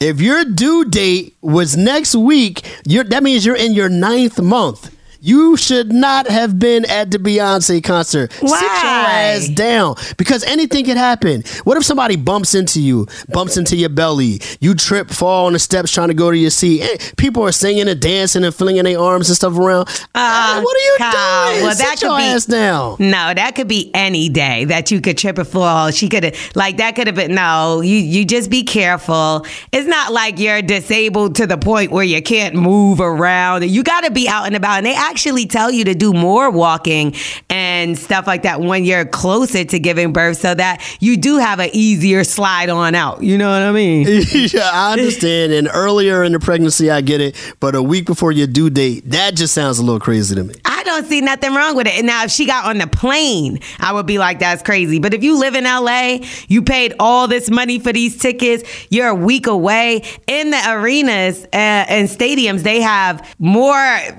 if 0.01 0.21
your 0.21 0.45
due 0.45 0.85
date 0.85 1.37
was 1.41 1.77
next 1.77 2.15
week, 2.15 2.63
that 2.85 3.23
means 3.23 3.45
you're 3.45 3.57
in 3.57 3.75
your 3.75 3.89
ninth 3.89 4.41
month. 4.41 4.91
You 5.27 5.57
should 5.57 5.91
not 5.91 6.29
have 6.29 6.59
been 6.59 6.85
at 6.85 7.11
the 7.11 7.17
Beyonce 7.19 7.83
concert. 7.83 8.31
Sit 8.33 8.43
your 8.51 8.61
ass 8.61 9.49
down 9.49 9.95
because 10.19 10.45
anything 10.45 10.85
could 10.85 10.99
happen. 10.99 11.43
What 11.65 11.79
if 11.79 11.85
somebody 11.87 12.17
bumps 12.17 12.55
into 12.55 12.79
you, 12.79 13.07
bumps 13.31 13.57
into 13.57 13.75
your 13.75 13.89
belly, 13.89 14.43
you 14.61 14.75
trip, 14.75 15.09
fall 15.09 15.47
on 15.47 15.55
the 15.55 15.59
steps 15.59 15.91
trying 15.91 16.09
to 16.09 16.15
go 16.15 16.31
to 16.31 16.37
your 16.37 16.51
seat? 16.51 16.83
Eh, 16.83 16.99
People 17.17 17.43
are 17.43 17.53
singing 17.53 17.89
and 17.89 17.99
dancing 17.99 18.45
and 18.45 18.55
flinging 18.55 18.85
their 18.85 19.01
arms 19.01 19.31
and 19.31 19.37
stuff 19.37 19.57
around. 19.57 19.89
Uh, 20.15 20.61
what 20.61 20.77
are 20.77 20.81
you 20.81 20.97
Kyle, 20.99 21.51
doing? 21.53 21.63
Well, 21.65 21.75
Sit 21.75 21.85
that 21.87 22.03
your 22.03 22.11
could 22.11 22.17
be, 22.19 22.23
ass 22.25 22.45
down. 22.45 22.97
No, 22.99 23.33
that 23.35 23.55
could 23.55 23.69
be 23.69 23.91
any 23.95 24.29
day 24.29 24.67
that 24.67 24.91
you 24.91 25.01
could 25.01 25.17
trip 25.17 25.39
or 25.39 25.45
fall. 25.45 25.91
She 25.91 26.11
could 26.11 26.25
have, 26.25 26.51
like, 26.55 26.77
that 26.77 26.97
could 26.97 27.07
have 27.07 27.17
been. 27.17 27.35
No, 27.35 27.81
you 27.81 27.97
you 27.97 28.27
just 28.27 28.51
be 28.51 28.63
careful. 28.63 29.47
It's 29.73 29.89
not 29.89 30.13
like 30.13 30.39
you're 30.39 30.61
disabled 30.61 31.37
to 31.37 31.47
the 31.47 31.57
point 31.57 31.93
where 31.93 32.05
you 32.05 32.21
can't 32.21 32.55
move 32.55 33.01
around. 33.01 33.65
You 33.65 33.83
got 33.83 34.05
to 34.05 34.11
be 34.11 34.29
out 34.29 34.47
and 34.47 34.55
about, 34.55 34.77
and 34.77 34.87
they 34.87 34.95
actually 35.15 35.47
tell 35.47 35.71
you 35.71 35.85
to 35.85 35.95
do 35.95 36.13
more 36.13 36.51
walking 36.51 37.15
and 37.49 37.97
stuff 37.97 38.27
like 38.27 38.43
that 38.43 38.61
when 38.61 38.85
you're 38.85 39.05
closer 39.05 39.65
to 39.65 39.79
giving 39.79 40.13
birth, 40.13 40.39
so 40.39 40.53
that 40.53 40.83
you 40.99 41.17
do 41.17 41.39
have 41.39 41.61
an 41.61 41.71
easier 41.73 42.25
slide 42.25 42.69
on 42.69 42.97
out. 42.97 43.23
You 43.23 43.39
know 43.39 43.49
what 43.49 43.63
I 43.63 43.71
mean? 43.71 44.09
yeah, 44.33 44.71
I 44.73 44.93
understand. 44.95 45.53
And 45.53 45.69
earlier 45.73 46.25
in 46.25 46.33
the 46.33 46.41
pregnancy, 46.41 46.91
I 46.91 47.01
get 47.01 47.21
it. 47.21 47.37
But 47.61 47.77
a 47.77 47.83
week 47.83 48.07
before 48.07 48.33
your 48.33 48.49
due 48.49 48.71
date, 48.71 49.09
that 49.11 49.37
just 49.37 49.55
sounds 49.55 49.79
a 49.79 49.85
little 49.85 50.01
crazy 50.01 50.35
to 50.35 50.43
me. 50.43 50.55
I 50.65 50.74
don't 50.85 51.07
see 51.07 51.21
nothing 51.21 51.55
wrong 51.55 51.77
with 51.77 51.87
it. 51.87 51.95
And 51.95 52.07
now, 52.07 52.25
if 52.25 52.31
she 52.31 52.47
got 52.47 52.67
on 52.67 52.79
the 52.79 52.87
plane, 52.87 53.61
I 53.81 53.93
would 53.93 54.07
be 54.07 54.19
like, 54.19 54.39
that's 54.39 54.63
crazy. 54.63 54.99
But 54.99 55.15
if 55.15 55.23
you 55.23 55.39
live 55.39 55.55
in 55.55 55.65
LA, 55.65 56.19
you 56.49 56.63
paid 56.63 56.95
all 56.99 57.29
this 57.29 57.51
money 57.51 57.79
for 57.79 57.93
these 57.93 58.19
tickets, 58.19 58.63
you're 58.91 59.09
a 59.09 59.15
week 59.15 59.47
away. 59.47 60.03
In 60.27 60.51
the 60.51 60.63
arenas 60.67 61.45
uh, 61.45 61.57
and 61.57 62.09
stadiums, 62.09 62.63
they 62.63 62.81
have 62.81 63.35
more 63.39 63.75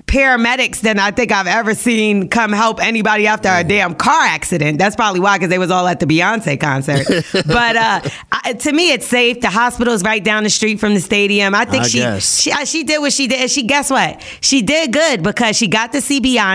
paramedics 0.08 0.82
than 0.82 1.00
I 1.00 1.12
think 1.12 1.32
I've 1.32 1.48
ever 1.48 1.76
seen 1.76 2.30
come 2.30 2.52
help 2.52 2.82
anybody 2.82 3.28
after 3.28 3.50
a 3.50 3.64
damn 3.64 3.96
car 3.96 4.22
accident. 4.22 4.78
That's 4.78 4.96
probably 4.96 5.20
why, 5.20 5.38
because 5.38 5.50
they 5.50 5.60
was 5.60 5.72
all 5.72 5.88
at 5.88 6.00
the 6.00 6.06
Beyonce 6.06 6.60
concert. 6.60 7.06
but 7.48 7.76
uh, 7.76 8.02
I, 8.32 8.54
to 8.54 8.72
me, 8.72 8.92
it's 8.92 9.06
safe. 9.06 9.42
The 9.42 9.50
hospital's 9.50 10.04
right 10.04 10.24
down 10.24 10.44
the 10.44 10.50
street 10.50 10.80
from 10.80 10.94
the 10.94 11.02
stadium. 11.02 11.54
I 11.56 11.66
think 11.66 11.86
I 11.86 11.88
she, 11.88 12.20
she 12.20 12.52
uh, 12.52 12.66
she 12.66 12.84
did 12.84 13.00
what 13.00 13.14
she 13.14 13.28
did. 13.28 13.42
And 13.42 13.52
she 13.52 13.64
guess 13.64 13.90
what? 13.90 14.22
She 14.42 14.62
did 14.62 14.94
good 14.94 15.24
because 15.24 15.56
she 15.56 15.68
got 15.68 15.92
to 15.94 16.02
see 16.02 16.22
Beyonce. 16.22 16.55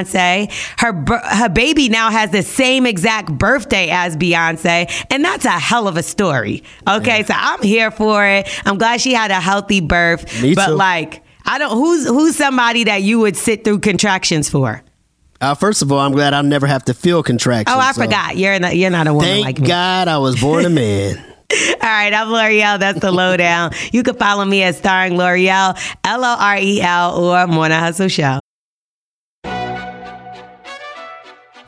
Her 0.79 1.05
her 1.25 1.49
baby 1.49 1.89
now 1.89 2.11
has 2.11 2.31
the 2.31 2.43
same 2.43 2.87
exact 2.87 3.31
birthday 3.37 3.89
as 3.91 4.17
Beyonce, 4.17 4.91
and 5.11 5.25
that's 5.25 5.45
a 5.45 5.51
hell 5.51 5.89
of 5.89 5.97
a 5.97 6.03
story. 6.03 6.63
Okay, 6.89 7.23
so 7.25 7.35
I'm 7.37 7.63
here 7.63 7.91
for 7.91 8.27
it. 8.27 8.49
I'm 8.67 8.79
glad 8.79 9.01
she 9.01 9.13
had 9.13 9.31
a 9.31 9.41
healthy 9.41 9.81
birth. 9.81 10.43
Me 10.43 10.55
but 10.55 10.69
too. 10.69 10.75
like, 10.75 11.23
I 11.45 11.59
don't. 11.59 11.73
Who's 11.73 12.07
who's 12.07 12.37
somebody 12.37 12.85
that 12.85 13.03
you 13.03 13.19
would 13.21 13.37
sit 13.37 13.65
through 13.65 13.81
contractions 13.81 14.49
for? 14.49 14.83
Uh, 15.41 15.55
first 15.55 15.81
of 15.81 15.91
all, 15.91 15.99
I'm 15.99 16.13
glad 16.13 16.35
I 16.35 16.43
never 16.43 16.67
have 16.67 16.85
to 16.85 16.95
feel 16.95 17.23
contractions. 17.23 17.75
Oh, 17.75 17.81
I 17.81 17.93
so 17.93 18.03
forgot. 18.03 18.37
You're 18.37 18.59
not. 18.59 18.77
You're 18.77 18.91
not 18.91 19.07
a 19.07 19.15
woman 19.15 19.29
Thank 19.29 19.45
like 19.45 19.61
me. 19.61 19.69
God 19.69 20.09
I 20.09 20.19
was 20.19 20.41
born 20.41 20.67
a 20.67 20.71
man. 20.71 21.17
All 21.53 21.89
right, 21.89 22.13
I'm 22.13 22.29
Lore'l. 22.29 22.79
That's 22.79 23.01
the 23.01 23.11
lowdown. 23.11 23.73
You 23.93 24.03
can 24.03 24.15
follow 24.15 24.45
me 24.45 24.63
at 24.63 24.77
starring 24.77 25.15
Lore'l, 25.15 25.77
L 26.05 26.25
O 26.25 26.37
R 26.39 26.59
E 26.59 26.81
L, 26.81 27.19
or 27.19 27.47
Morning 27.47 27.79
Hustle 27.79 28.09
Show. 28.09 28.39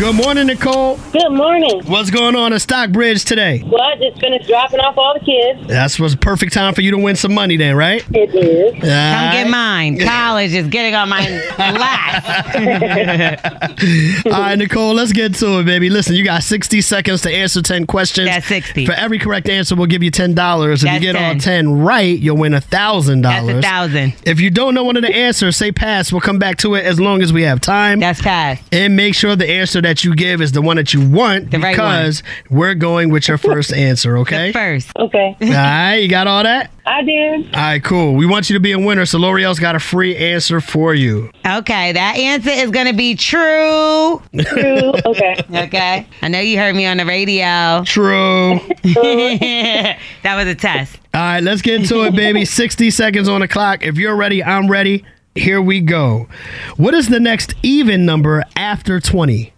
Good 0.00 0.14
morning, 0.14 0.46
Nicole. 0.46 0.96
Good 1.12 1.30
morning. 1.30 1.82
What's 1.84 2.08
going 2.08 2.34
on 2.34 2.54
at 2.54 2.62
Stockbridge 2.62 3.22
today? 3.22 3.62
Well, 3.66 3.82
I 3.82 3.96
just 3.96 4.18
finished 4.18 4.48
dropping 4.48 4.80
off 4.80 4.96
all 4.96 5.12
the 5.12 5.20
kids. 5.20 5.68
That's 5.68 6.00
was 6.00 6.16
perfect 6.16 6.54
time 6.54 6.72
for 6.72 6.80
you 6.80 6.90
to 6.92 6.96
win 6.96 7.16
some 7.16 7.34
money, 7.34 7.58
then, 7.58 7.76
right? 7.76 8.02
It 8.10 8.34
is. 8.34 8.72
Come 8.72 8.80
get 8.80 9.50
mine. 9.50 10.00
College 10.00 10.54
is 10.54 10.68
getting 10.68 10.94
on 10.94 11.10
my 11.10 11.20
lap. 11.58 12.24
All 14.24 14.32
right, 14.32 14.56
Nicole, 14.56 14.94
let's 14.94 15.12
get 15.12 15.34
to 15.34 15.60
it, 15.60 15.66
baby. 15.66 15.90
Listen, 15.90 16.14
you 16.14 16.24
got 16.24 16.44
60 16.44 16.80
seconds 16.80 17.20
to 17.22 17.30
answer 17.30 17.60
10 17.60 17.86
questions. 17.86 18.26
That's 18.26 18.46
60. 18.46 18.86
For 18.86 18.92
every 18.92 19.18
correct 19.18 19.50
answer, 19.50 19.76
we'll 19.76 19.84
give 19.84 20.02
you 20.02 20.10
$10. 20.10 20.30
If 20.72 20.80
you 20.80 20.88
That's 20.88 21.02
get 21.02 21.14
all 21.14 21.32
10. 21.32 21.40
10 21.40 21.78
right, 21.80 22.18
you'll 22.18 22.38
win 22.38 22.52
$1,000. 22.52 23.22
That's 23.22 23.48
a 23.48 23.60
thousand. 23.60 24.14
If 24.24 24.40
you 24.40 24.48
don't 24.48 24.72
know 24.72 24.84
one 24.84 24.96
of 24.96 25.02
the 25.02 25.14
answers, 25.14 25.58
say 25.58 25.72
pass. 25.72 26.10
We'll 26.10 26.22
come 26.22 26.38
back 26.38 26.56
to 26.58 26.74
it 26.74 26.86
as 26.86 26.98
long 26.98 27.20
as 27.20 27.34
we 27.34 27.42
have 27.42 27.60
time. 27.60 28.00
That's 28.00 28.22
pass. 28.22 28.62
And 28.72 28.96
make 28.96 29.14
sure 29.14 29.36
the 29.36 29.50
answer 29.50 29.82
that 29.82 29.89
you 30.04 30.14
give 30.14 30.40
is 30.40 30.52
the 30.52 30.62
one 30.62 30.76
that 30.76 30.94
you 30.94 31.00
want 31.08 31.50
The 31.50 31.58
right 31.58 31.76
one. 31.76 31.88
because 31.90 32.22
we're 32.48 32.74
going 32.74 33.10
with 33.10 33.28
your 33.28 33.38
first 33.38 33.72
answer, 33.72 34.18
okay? 34.18 34.52
First. 34.52 34.90
Okay. 34.96 35.36
All 35.40 35.48
right, 35.48 35.96
you 35.96 36.08
got 36.08 36.26
all 36.26 36.42
that? 36.42 36.70
I 36.86 37.02
did. 37.02 37.46
All 37.54 37.60
right, 37.60 37.82
cool. 37.84 38.14
We 38.14 38.26
want 38.26 38.48
you 38.50 38.54
to 38.54 38.60
be 38.60 38.72
a 38.72 38.78
winner, 38.78 39.04
so 39.06 39.18
Lore'l's 39.18 39.58
got 39.58 39.76
a 39.76 39.80
free 39.80 40.16
answer 40.16 40.60
for 40.60 40.94
you. 40.94 41.30
Okay, 41.46 41.92
that 41.92 42.16
answer 42.16 42.50
is 42.50 42.70
going 42.70 42.86
to 42.86 42.92
be 42.94 43.14
true. 43.14 44.22
True. 44.38 44.92
Okay. 45.04 45.36
Okay. 45.70 46.06
I 46.22 46.28
know 46.28 46.40
you 46.40 46.58
heard 46.58 46.74
me 46.74 46.86
on 46.86 46.96
the 46.96 47.04
radio. 47.04 47.82
True. 47.84 48.58
that 48.84 49.98
was 50.24 50.46
a 50.46 50.54
test. 50.54 50.98
All 51.14 51.20
right, 51.20 51.40
let's 51.42 51.62
get 51.62 51.80
into 51.80 52.02
it, 52.04 52.14
baby. 52.14 52.44
60 52.44 52.90
seconds 52.90 53.28
on 53.28 53.40
the 53.40 53.48
clock. 53.48 53.82
If 53.84 53.96
you're 53.96 54.16
ready, 54.16 54.42
I'm 54.42 54.68
ready. 54.70 55.04
Here 55.34 55.60
we 55.62 55.80
go. 55.80 56.28
What 56.76 56.94
is 56.94 57.08
the 57.08 57.20
next 57.20 57.54
even 57.62 58.04
number 58.04 58.42
after 58.56 59.00
20? 59.00 59.52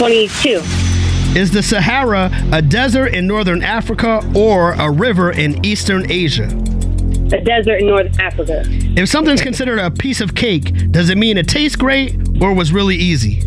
22. 0.00 0.62
Is 1.38 1.50
the 1.50 1.62
Sahara 1.62 2.30
a 2.52 2.62
desert 2.62 3.08
in 3.08 3.26
northern 3.26 3.62
Africa 3.62 4.22
or 4.34 4.72
a 4.72 4.90
river 4.90 5.30
in 5.30 5.62
eastern 5.62 6.10
Asia? 6.10 6.44
A 6.44 7.44
desert 7.44 7.82
in 7.82 7.88
North 7.88 8.18
Africa. 8.18 8.62
If 8.96 9.10
something's 9.10 9.42
considered 9.42 9.78
a 9.78 9.90
piece 9.90 10.22
of 10.22 10.34
cake, 10.34 10.90
does 10.90 11.10
it 11.10 11.18
mean 11.18 11.36
it 11.36 11.48
tastes 11.48 11.76
great 11.76 12.16
or 12.40 12.54
was 12.54 12.72
really 12.72 12.96
easy? 12.96 13.42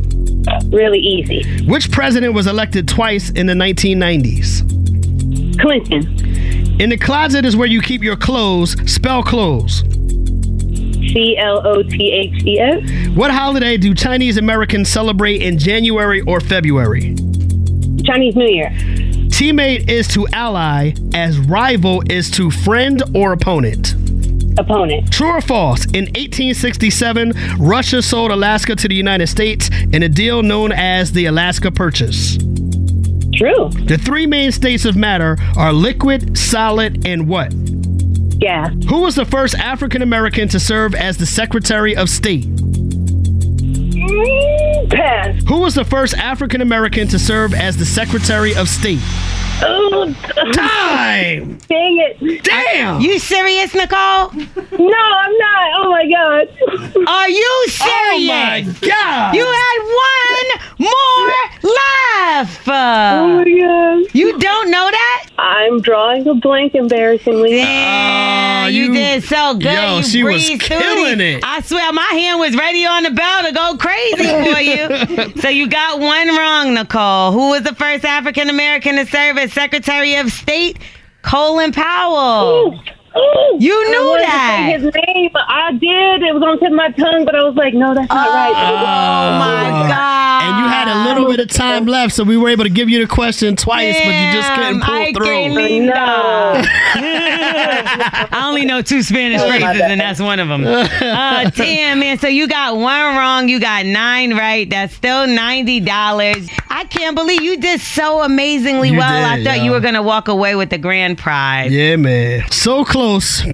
Really 0.68 1.00
easy. 1.00 1.66
Which 1.66 1.92
president 1.92 2.36
was 2.36 2.46
elected 2.46 2.88
twice 2.88 3.32
in 3.32 3.48
the 3.48 3.54
1990s? 3.54 5.60
Clinton. 5.60 6.80
In 6.80 6.92
the 6.92 6.98
closet 6.98 7.46
is 7.46 7.56
where 7.56 7.68
you 7.68 7.82
keep 7.82 8.04
your 8.04 8.16
clothes. 8.16 8.76
Spell 8.86 9.24
clothes. 9.24 9.82
C 11.12 11.38
L 11.38 11.66
O 11.66 11.84
T 11.84 12.12
H 12.12 12.44
E 12.46 12.60
S. 12.60 13.10
What 13.16 13.32
holiday 13.32 13.78
do 13.78 13.94
Chinese 13.94 14.38
Americans 14.38 14.90
celebrate 14.90 15.42
in 15.42 15.58
January 15.58 16.22
or 16.22 16.40
February? 16.40 17.16
Chinese 18.04 18.36
New 18.36 18.48
Year. 18.48 18.70
Teammate 19.34 19.90
is 19.90 20.08
to 20.10 20.28
ally 20.34 20.94
as 21.14 21.40
rival 21.40 22.04
is 22.10 22.30
to 22.32 22.52
friend 22.52 23.02
or 23.16 23.34
opponent. 23.34 23.94
Opponent. 24.60 25.12
True 25.12 25.32
or 25.32 25.42
false? 25.42 25.86
In 25.86 26.06
1867, 26.06 27.34
Russia 27.58 28.02
sold 28.02 28.32
Alaska 28.32 28.76
to 28.76 28.88
the 28.88 28.94
United 28.94 29.28
States 29.28 29.70
in 29.92 30.04
a 30.04 30.10
deal 30.10 30.44
known 30.44 30.72
as 30.72 31.12
the 31.12 31.26
Alaska 31.26 31.72
Purchase. 31.72 32.38
True. 33.34 33.70
The 33.88 34.00
three 34.00 34.28
main 34.28 34.52
states 34.52 34.86
of 34.86 34.96
matter 34.96 35.38
are 35.58 35.74
liquid, 35.74 36.38
solid, 36.38 37.08
and 37.08 37.28
what? 37.28 37.52
Gas. 38.44 38.74
Who 38.90 39.00
was 39.02 39.16
the 39.16 39.24
first 39.24 39.56
African 39.56 40.02
American 40.02 40.50
to 40.50 40.60
serve 40.60 40.94
as 40.96 41.16
the 41.18 41.26
Secretary 41.26 41.96
of 41.96 42.10
State? 42.10 42.44
Mm, 43.64 44.90
Pass. 44.90 45.42
Who 45.48 45.60
was 45.60 45.76
the 45.76 45.86
first 45.86 46.14
African 46.16 46.60
American 46.60 47.08
to 47.08 47.20
serve 47.20 47.54
as 47.54 47.78
the 47.78 47.86
Secretary 47.86 48.54
of 48.54 48.68
State? 48.68 49.00
Oh, 49.66 50.14
Time! 50.54 51.58
dang 51.70 52.00
it. 52.20 52.44
Damn! 52.44 53.00
You 53.00 53.18
serious, 53.18 53.74
Nicole? 53.74 54.32
No, 54.34 54.42
I'm 54.42 55.38
not. 55.38 55.70
Oh 55.78 55.90
my 55.90 56.06
god. 56.10 56.50
Are 57.08 57.30
you 57.30 57.66
serious? 57.70 57.88
Oh 57.96 58.26
my 58.28 58.62
God! 58.82 59.36
You 59.36 59.46
had 59.46 59.80
one 60.10 60.48
more 60.80 61.32
left. 61.64 62.68
Oh 62.68 63.28
my 63.38 63.44
god. 63.46 64.14
You 64.14 64.38
don't 64.38 64.70
know 64.70 64.90
that? 64.92 65.23
I'm 65.38 65.82
drawing 65.82 66.28
a 66.28 66.36
blank 66.36 66.76
embarrassingly. 66.76 67.52
Damn, 67.52 67.68
ah, 67.68 68.68
you, 68.68 68.94
did 68.94 69.24
so 69.24 69.56
good. 69.56 69.64
Yo, 69.64 69.98
you 69.98 70.04
she 70.04 70.24
was 70.24 70.48
killing 70.60 71.20
it. 71.20 71.44
I 71.44 71.62
swear, 71.62 71.92
my 71.92 72.02
hand 72.04 72.40
was 72.40 72.56
ready 72.56 72.86
on 72.86 73.04
the 73.04 73.12
bell 73.12 73.44
to 73.44 73.52
go 73.52 73.78
crazy 73.78 74.24
for 74.24 74.60
you. 74.60 75.42
so 75.42 75.50
you 75.50 75.68
got 75.68 76.00
one 76.00 76.28
wrong, 76.30 76.74
Nicole. 76.76 77.32
Who 77.32 77.50
was 77.50 77.64
the 77.64 77.74
first 77.76 78.06
African 78.06 78.50
American 78.50 78.96
to 78.98 79.06
serve 79.06 79.38
as 79.38 79.52
Secretary 79.52 80.16
of 80.16 80.32
State? 80.32 80.78
Colin 81.24 81.72
Powell. 81.72 82.80
You 83.60 83.72
I 83.72 83.90
knew 83.92 84.18
to 84.18 84.22
that. 84.24 84.66
say 84.66 84.72
his 84.74 84.94
name. 84.96 85.30
I 85.36 85.72
did. 85.74 86.24
It 86.24 86.34
was 86.34 86.42
on 86.42 86.56
the 86.56 86.60
tip 86.60 86.70
of 86.72 86.76
my 86.76 86.90
tongue, 86.90 87.24
but 87.24 87.36
I 87.36 87.44
was 87.44 87.56
like, 87.56 87.74
no, 87.76 87.94
that's 87.94 88.10
not 88.10 88.28
right. 88.30 88.50
Oh 88.50 89.40
my 89.40 89.88
God. 89.88 90.44
And 90.44 90.58
you 90.58 90.68
had 90.68 90.88
a 90.88 91.06
little 91.08 91.30
bit 91.32 91.40
of 91.40 91.50
time 91.50 91.86
left, 91.86 92.14
so 92.16 92.24
we 92.24 92.36
were 92.36 92.50
able 92.50 92.64
to 92.64 92.70
give 92.70 92.90
you 92.90 93.00
the 93.00 93.08
question 93.08 93.56
twice, 93.56 93.96
but 93.96 94.08
you 94.08 94.32
just 94.34 94.52
couldn't 94.54 94.82
pull 94.82 94.96
Ay, 94.96 95.14
through. 95.14 95.26
qué 95.28 95.54
linda. 95.54 95.94
I 97.06 98.44
only 98.48 98.66
know 98.66 98.82
two 98.82 99.02
Spanish 99.04 99.42
Oh, 99.42 99.48
phrases, 99.48 99.82
and 99.82 100.00
that's 100.02 100.20
one 100.20 100.40
of 100.40 100.48
them. 100.48 100.64
Uh, 101.14 101.50
damn, 101.52 102.00
man. 102.00 102.18
So 102.18 102.28
you 102.28 102.48
got 102.48 102.76
one 102.76 103.16
wrong. 103.16 103.48
You 103.50 103.60
got 103.60 103.86
nine 103.86 104.36
right. 104.36 104.68
That's 104.70 104.94
still 104.96 105.26
$90. 105.28 106.50
I 106.70 106.86
can't 106.86 107.16
believe 107.16 107.42
you 107.42 107.58
did 107.58 107.82
so 107.82 108.22
amazingly 108.24 108.90
You 108.90 108.98
well. 108.98 109.26
I 109.32 109.44
thought 109.44 109.58
yo. 109.58 109.64
you 109.66 109.72
were 109.72 109.80
going 109.80 109.94
to 109.96 110.02
walk 110.02 110.28
away 110.28 110.56
with 110.56 110.70
the 110.70 110.78
grand 110.78 111.18
prize. 111.18 111.72
Yeah, 111.72 111.96
man. 111.98 112.50
So 112.52 112.84
close, 112.86 113.03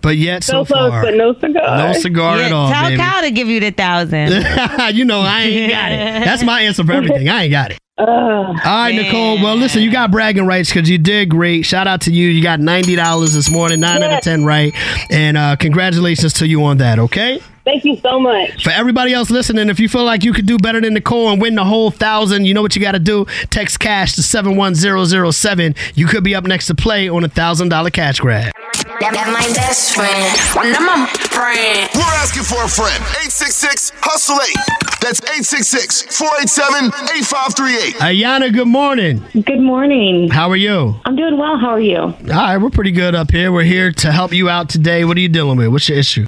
but 0.01 0.17
yet 0.17 0.43
so, 0.43 0.63
So 0.63 0.73
close, 0.73 0.89
far. 0.91 1.03
but 1.03 1.13
no 1.15 1.33
cigar. 1.33 1.77
No 1.77 1.93
cigar 1.93 2.37
Yeah, 2.37 2.45
at 2.45 2.51
all, 2.51 2.69
tell 2.71 2.89
baby. 2.89 2.97
Kyle 3.01 3.21
to 3.23 3.31
give 3.31 3.47
you 3.47 3.59
the 3.59 3.71
thousand. 3.71 4.31
you 4.95 5.05
know, 5.05 5.21
I 5.21 5.41
ain't 5.41 5.71
got 5.71 5.91
it. 5.91 6.25
That's 6.25 6.43
my 6.43 6.61
answer 6.61 6.83
for 6.83 6.91
everything. 6.93 7.27
I 7.29 7.43
ain't 7.43 7.51
got 7.51 7.71
it. 7.71 7.79
All 7.99 8.53
right, 8.55 8.95
Nicole. 8.95 9.43
Well, 9.43 9.57
listen, 9.57 9.81
you 9.81 9.91
got 9.91 10.09
bragging 10.09 10.45
rights 10.45 10.69
because 10.71 10.89
you 10.89 10.97
did 10.97 11.29
great. 11.29 11.63
Shout 11.65 11.85
out 11.85 11.99
to 12.01 12.11
you. 12.13 12.29
You 12.29 12.41
got 12.41 12.61
ninety 12.61 12.95
dollars 12.95 13.33
this 13.33 13.51
morning, 13.51 13.81
nine 13.81 14.01
out 14.01 14.13
of 14.13 14.21
ten 14.21 14.45
right, 14.45 14.73
and 15.11 15.35
uh, 15.35 15.57
congratulations 15.57 16.31
to 16.35 16.47
you 16.47 16.63
on 16.63 16.77
that. 16.77 16.97
Okay. 16.97 17.41
Thank 17.65 17.83
you 17.83 17.97
so 17.97 18.17
much. 18.19 18.63
For 18.63 18.71
everybody 18.71 19.13
else 19.13 19.29
listening, 19.29 19.69
if 19.69 19.79
you 19.81 19.89
feel 19.89 20.05
like 20.05 20.23
you 20.23 20.31
could 20.33 20.45
do 20.47 20.57
better 20.57 20.79
than 20.81 20.93
Nicole 20.93 21.29
and 21.29 21.41
win 21.41 21.53
the 21.55 21.65
whole 21.65 21.91
thousand, 21.91 22.45
you 22.45 22.53
know 22.53 22.61
what 22.61 22.73
you 22.75 22.81
got 22.81 22.93
to 22.93 22.99
do. 22.99 23.25
Text 23.51 23.79
cash 23.81 24.13
to 24.13 24.23
seven 24.23 24.55
one 24.55 24.75
zero 24.75 25.03
zero 25.03 25.29
seven. 25.29 25.75
You 25.93 26.07
could 26.07 26.23
be 26.23 26.33
up 26.33 26.45
next 26.45 26.67
to 26.67 26.75
play 26.75 27.09
on 27.09 27.25
a 27.25 27.29
thousand 27.29 27.67
dollar 27.69 27.89
cash 27.89 28.19
grab. 28.19 28.53
That's 28.99 29.27
my 29.27 29.53
best 29.53 29.93
friend. 29.93 30.39
When 30.55 30.75
I'm 30.75 31.03
a 31.03 31.07
friend. 31.29 31.89
We're 31.93 32.01
asking 32.17 32.43
for 32.43 32.63
a 32.63 32.67
friend. 32.67 32.97
866 33.21 33.91
Hustle 33.97 34.35
8. 34.41 34.55
That's 34.99 35.21
866 35.21 36.17
487 36.17 36.87
8538. 36.87 37.93
Iyana, 38.01 38.51
good 38.51 38.67
morning. 38.67 39.23
Good 39.45 39.61
morning. 39.61 40.29
How 40.29 40.49
are 40.49 40.55
you? 40.55 40.95
I'm 41.05 41.15
doing 41.15 41.37
well. 41.37 41.57
How 41.59 41.69
are 41.69 41.79
you? 41.79 41.97
All 41.97 42.13
right, 42.27 42.57
we're 42.57 42.71
pretty 42.71 42.91
good 42.91 43.13
up 43.13 43.29
here. 43.29 43.51
We're 43.51 43.63
here 43.63 43.91
to 43.91 44.11
help 44.11 44.33
you 44.33 44.49
out 44.49 44.69
today. 44.69 45.05
What 45.05 45.17
are 45.17 45.21
you 45.21 45.29
dealing 45.29 45.57
with? 45.59 45.67
What's 45.67 45.87
your 45.87 45.99
issue? 45.99 46.25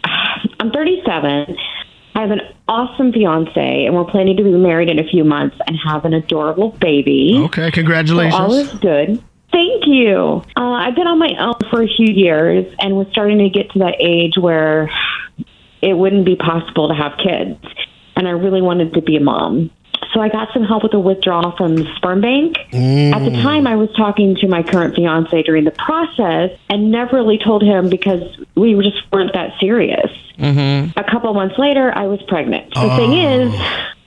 I'm 0.60 0.72
37. 0.72 1.58
I 2.14 2.22
have 2.22 2.30
an 2.30 2.42
awesome 2.68 3.12
fiance, 3.12 3.86
and 3.86 3.96
we're 3.96 4.06
planning 4.06 4.38
to 4.38 4.44
be 4.44 4.52
married 4.52 4.90
in 4.90 5.00
a 5.00 5.04
few 5.08 5.24
months 5.24 5.58
and 5.66 5.76
have 5.84 6.06
an 6.06 6.14
adorable 6.14 6.72
baby. 6.80 7.42
Okay, 7.46 7.72
congratulations. 7.72 8.36
So 8.36 8.44
all 8.44 8.54
is 8.54 8.72
good. 8.74 9.24
Thank 9.52 9.86
you. 9.86 10.44
Uh, 10.56 10.62
I've 10.62 10.96
been 10.96 11.08
on 11.08 11.20
my 11.20 11.36
own 11.40 11.70
for 11.70 11.84
a 11.84 11.88
few 11.88 12.08
years 12.14 12.74
and 12.80 12.96
was 12.96 13.08
starting 13.12 13.40
to 13.40 13.50
get 13.50 13.72
to 13.72 13.80
that 13.80 13.96
age 14.00 14.38
where 14.38 14.90
it 15.82 15.94
wouldn't 15.94 16.26
be 16.26 16.36
possible 16.36 16.88
to 16.88 16.94
have 16.94 17.18
kids. 17.18 17.60
And 18.16 18.28
I 18.28 18.32
really 18.32 18.62
wanted 18.62 18.94
to 18.94 19.02
be 19.02 19.18
a 19.18 19.20
mom. 19.20 19.72
So 20.14 20.20
I 20.20 20.30
got 20.30 20.50
some 20.54 20.64
help 20.64 20.84
with 20.84 20.94
a 20.94 21.00
withdrawal 21.00 21.56
from 21.56 21.76
the 21.76 21.86
sperm 21.96 22.22
bank. 22.22 22.58
At 22.74 23.20
the 23.24 23.32
time, 23.42 23.66
I 23.66 23.76
was 23.76 23.90
talking 23.96 24.36
to 24.38 24.48
my 24.48 24.62
current 24.62 24.96
fiance 24.96 25.42
during 25.44 25.64
the 25.64 25.72
process 25.72 26.52
and 26.70 26.92
never 26.92 27.16
really 27.16 27.38
told 27.38 27.64
him 27.64 27.90
because 27.90 28.22
we 28.56 28.74
just 28.84 29.10
weren't 29.12 29.34
that 29.34 29.54
serious. 29.60 30.12
Mm-hmm. 30.38 31.00
A 31.00 31.04
couple 31.04 31.34
months 31.34 31.58
later, 31.58 31.96
I 31.96 32.08
was 32.08 32.22
pregnant. 32.24 32.74
The 32.74 32.96
thing 32.98 33.14
is, 33.14 33.54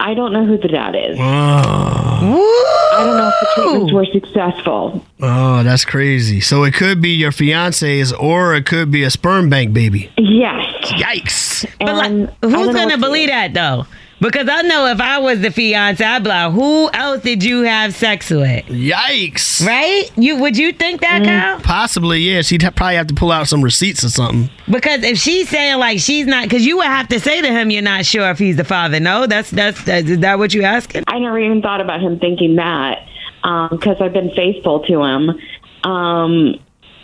I 0.01 0.15
don't 0.15 0.33
know 0.33 0.45
who 0.45 0.59
the 0.59 0.69
dad 0.69 0.95
is. 0.95 1.19
I 1.19 3.05
don't 3.05 3.17
know 3.17 3.29
if 3.29 3.35
the 3.41 3.63
treatments 3.63 3.93
were 3.93 4.07
successful. 4.07 5.05
Oh, 5.21 5.63
that's 5.63 5.85
crazy. 5.85 6.41
So 6.41 6.65
it 6.65 6.75
could 6.75 7.01
be 7.01 7.11
your 7.11 7.33
fiance's 7.33 8.13
or 8.13 8.55
it 8.55 8.67
could 8.67 8.91
be 8.91 9.05
a 9.05 9.11
sperm 9.11 9.49
bank 9.49 9.73
baby. 9.73 10.11
Yes. 10.19 10.67
Yikes. 10.85 11.67
But 11.79 11.95
like, 11.95 12.13
who's 12.43 12.75
gonna 12.75 12.99
believe 12.99 13.29
that 13.29 13.55
though? 13.55 13.87
Because 14.25 14.49
I 14.49 14.63
know 14.63 14.87
if 14.87 15.03
I 15.03 15.19
was 15.19 15.43
the 15.43 15.51
fiance, 15.51 16.03
I'd 16.03 16.23
be 16.23 16.31
like, 16.31 16.53
"Who 16.53 16.89
else 16.95 17.21
did 17.21 17.45
you 17.45 17.61
have 17.61 17.95
sex 17.95 18.31
with?" 18.31 18.65
Yikes! 18.69 19.67
Right? 19.67 20.11
You 20.17 20.37
would 20.37 20.57
you 20.57 20.73
think 20.73 21.03
that, 21.03 21.23
Kyle? 21.25 21.61
Possibly, 21.61 22.21
yeah. 22.21 22.41
She'd 22.41 22.63
ha- 22.63 22.71
probably 22.71 22.95
have 22.95 23.09
to 23.09 23.15
pull 23.15 23.31
out 23.31 23.49
some 23.49 23.61
receipts 23.61 24.03
or 24.03 24.09
something. 24.09 24.49
Because 24.67 25.03
if 25.03 25.19
she's 25.19 25.51
saying 25.51 25.79
like 25.79 25.99
she's 25.99 26.27
not, 26.27 26.45
because 26.45 26.65
you 26.65 26.79
would 26.79 26.87
have 26.87 27.07
to 27.09 27.21
say 27.21 27.43
to 27.43 27.49
him, 27.49 27.71
"You're 27.71 27.83
not 27.83 28.07
sure 28.07 28.31
if 28.31 28.39
he's 28.39 28.57
the 28.57 28.65
father." 28.65 28.99
No, 28.99 29.27
that's 29.27 29.51
that's, 29.51 29.85
that's 29.85 30.09
is 30.09 30.21
that 30.21 30.39
what 30.39 30.55
you 30.55 30.63
asking? 30.63 31.05
I 31.07 31.19
never 31.19 31.39
even 31.39 31.61
thought 31.61 31.83
about 31.83 32.01
him 32.01 32.19
thinking 32.19 32.57
that 32.57 33.07
because 33.43 33.99
I've 34.01 34.15
been 34.15 34.31
faithful 34.31 34.81
to 34.87 35.03
him. 35.03 35.31
Um, 35.83 36.55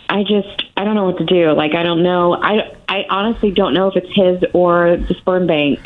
I 0.09 0.23
just 0.23 0.63
I 0.75 0.83
don't 0.83 0.95
know 0.95 1.05
what 1.05 1.19
to 1.19 1.25
do. 1.25 1.51
Like 1.51 1.75
I 1.75 1.83
don't 1.83 2.01
know. 2.01 2.33
I 2.33 2.75
I 2.89 3.05
honestly 3.11 3.51
don't 3.51 3.75
know 3.75 3.89
if 3.89 3.95
it's 3.95 4.11
his 4.15 4.49
or 4.53 4.97
the 4.97 5.13
sperm 5.13 5.45
bank. 5.45 5.79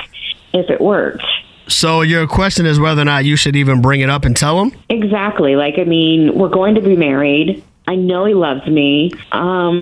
If 0.56 0.70
it 0.70 0.82
works. 0.82 1.26
So 1.68 2.02
your 2.02 2.28
question 2.28 2.66
is 2.66 2.80
whether 2.80 3.02
or 3.02 3.06
not 3.06 3.26
you 3.26 3.36
should 3.36 3.56
even 3.56 3.82
bring 3.82 4.02
it 4.02 4.10
up 4.10 4.24
and 4.26 4.36
tell 4.38 4.62
him. 4.62 4.72
Exactly. 4.90 5.56
Like, 5.56 5.76
I 5.78 5.84
mean, 5.84 6.38
we're 6.38 6.50
going 6.50 6.76
to 6.76 6.82
be 6.82 6.96
married. 6.96 7.64
I 7.88 7.96
know 7.96 8.26
he 8.26 8.34
loves 8.34 8.66
me. 8.68 9.12
Um, 9.32 9.82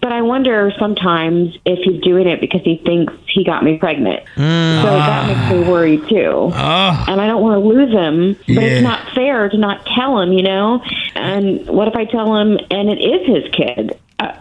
but 0.00 0.12
I 0.12 0.22
wonder 0.22 0.72
sometimes 0.78 1.56
if 1.64 1.78
he's 1.84 2.02
doing 2.02 2.26
it 2.26 2.40
because 2.40 2.62
he 2.62 2.78
thinks 2.84 3.12
he 3.26 3.44
got 3.44 3.62
me 3.62 3.76
pregnant. 3.76 4.24
Mm. 4.34 4.82
So 4.82 4.88
that 4.90 5.24
ah. 5.24 5.26
makes 5.26 5.52
me 5.66 5.70
worry 5.70 5.98
too. 6.08 6.50
Ah. 6.54 7.04
And 7.06 7.20
I 7.20 7.26
don't 7.26 7.42
want 7.42 7.62
to 7.62 7.68
lose 7.68 7.92
him, 7.92 8.34
but 8.46 8.48
Yeah. 8.48 8.60
it's 8.62 8.82
not 8.82 9.10
fair 9.14 9.48
to 9.48 9.58
not 9.58 9.86
tell 9.94 10.18
him, 10.20 10.32
you 10.32 10.42
know? 10.42 10.82
And 11.14 11.66
what 11.66 11.86
if 11.86 11.96
I 11.96 12.06
tell 12.06 12.34
him 12.36 12.58
and 12.70 12.88
it 12.88 12.98
is 12.98 13.26
his 13.26 13.52
kid? 13.52 13.98
Uh, 14.20 14.36